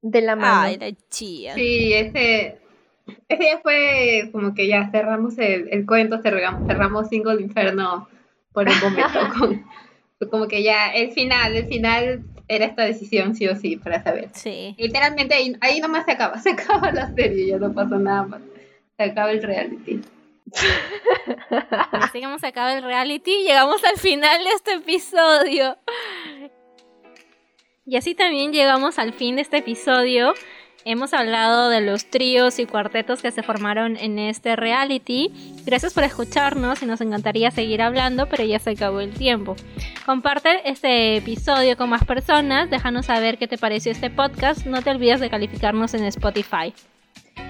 De 0.00 0.20
la 0.22 0.36
mano. 0.36 0.62
Ay, 0.62 0.78
la 0.78 0.92
chía. 1.10 1.54
Sí, 1.54 1.92
ese... 1.92 2.58
Ese 3.28 3.42
día 3.42 3.58
fue 3.60 4.28
como 4.30 4.54
que 4.54 4.68
ya 4.68 4.88
cerramos 4.92 5.36
el, 5.36 5.68
el 5.72 5.84
cuento, 5.86 6.22
cerramos, 6.22 6.68
cerramos 6.68 7.08
Single 7.08 7.42
Inferno 7.42 8.08
por 8.52 8.68
un 8.68 8.80
momento. 8.80 9.18
con, 9.38 10.30
como 10.30 10.46
que 10.46 10.62
ya 10.62 10.92
el 10.92 11.10
final, 11.10 11.56
el 11.56 11.66
final 11.66 12.24
era 12.54 12.66
esta 12.66 12.84
decisión 12.84 13.34
sí 13.34 13.48
o 13.48 13.56
sí 13.56 13.76
para 13.76 14.02
saber. 14.02 14.28
Sí. 14.34 14.74
Literalmente 14.78 15.34
ahí, 15.34 15.56
ahí 15.60 15.80
nomás 15.80 16.04
se 16.04 16.12
acaba, 16.12 16.38
se 16.42 16.50
acaba 16.50 16.92
la 16.92 17.12
serie, 17.14 17.46
ya 17.46 17.58
no 17.58 17.72
pasó 17.72 17.98
nada 17.98 18.24
más. 18.24 18.42
Se 18.96 19.04
acaba 19.04 19.30
el 19.30 19.42
reality. 19.42 20.00
Así 21.92 22.20
que 22.20 22.38
se 22.38 22.46
acaba 22.46 22.74
el 22.74 22.82
reality, 22.82 23.42
llegamos 23.42 23.82
al 23.84 23.96
final 23.96 24.44
de 24.44 24.50
este 24.50 24.74
episodio. 24.74 25.78
Y 27.86 27.96
así 27.96 28.14
también 28.14 28.52
llegamos 28.52 28.98
al 28.98 29.12
fin 29.12 29.36
de 29.36 29.42
este 29.42 29.58
episodio. 29.58 30.34
Hemos 30.84 31.14
hablado 31.14 31.68
de 31.68 31.80
los 31.80 32.06
tríos 32.06 32.58
y 32.58 32.66
cuartetos 32.66 33.22
que 33.22 33.30
se 33.30 33.44
formaron 33.44 33.96
en 33.96 34.18
este 34.18 34.56
reality. 34.56 35.30
Gracias 35.64 35.94
por 35.94 36.02
escucharnos 36.02 36.82
y 36.82 36.86
nos 36.86 37.00
encantaría 37.00 37.52
seguir 37.52 37.82
hablando, 37.82 38.26
pero 38.26 38.42
ya 38.42 38.58
se 38.58 38.70
acabó 38.70 39.00
el 39.00 39.12
tiempo. 39.12 39.54
Comparte 40.04 40.68
este 40.68 41.16
episodio 41.16 41.76
con 41.76 41.88
más 41.88 42.04
personas, 42.04 42.68
déjanos 42.68 43.06
saber 43.06 43.38
qué 43.38 43.46
te 43.46 43.58
pareció 43.58 43.92
este 43.92 44.10
podcast, 44.10 44.66
no 44.66 44.82
te 44.82 44.90
olvides 44.90 45.20
de 45.20 45.30
calificarnos 45.30 45.94
en 45.94 46.04
Spotify. 46.04 46.74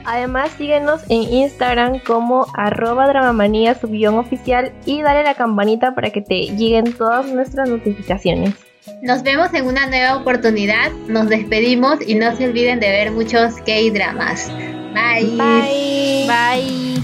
Además, 0.04 0.50
síguenos 0.58 1.02
en 1.08 1.22
Instagram 1.22 2.00
como 2.00 2.46
arroba 2.54 3.06
dramamanía 3.06 3.76
oficial 3.82 4.72
y 4.84 5.00
dale 5.00 5.22
la 5.22 5.34
campanita 5.34 5.94
para 5.94 6.10
que 6.10 6.20
te 6.20 6.48
lleguen 6.56 6.92
todas 6.92 7.26
nuestras 7.26 7.68
notificaciones. 7.68 8.71
Nos 9.02 9.22
vemos 9.22 9.52
en 9.54 9.66
una 9.66 9.86
nueva 9.86 10.16
oportunidad, 10.16 10.90
nos 11.08 11.28
despedimos 11.28 11.98
y 12.06 12.14
no 12.14 12.36
se 12.36 12.46
olviden 12.46 12.80
de 12.80 12.90
ver 12.90 13.12
muchos 13.12 13.54
K-dramas. 13.64 14.50
Bye. 14.92 15.36
Bye. 15.36 16.26
Bye. 16.26 17.02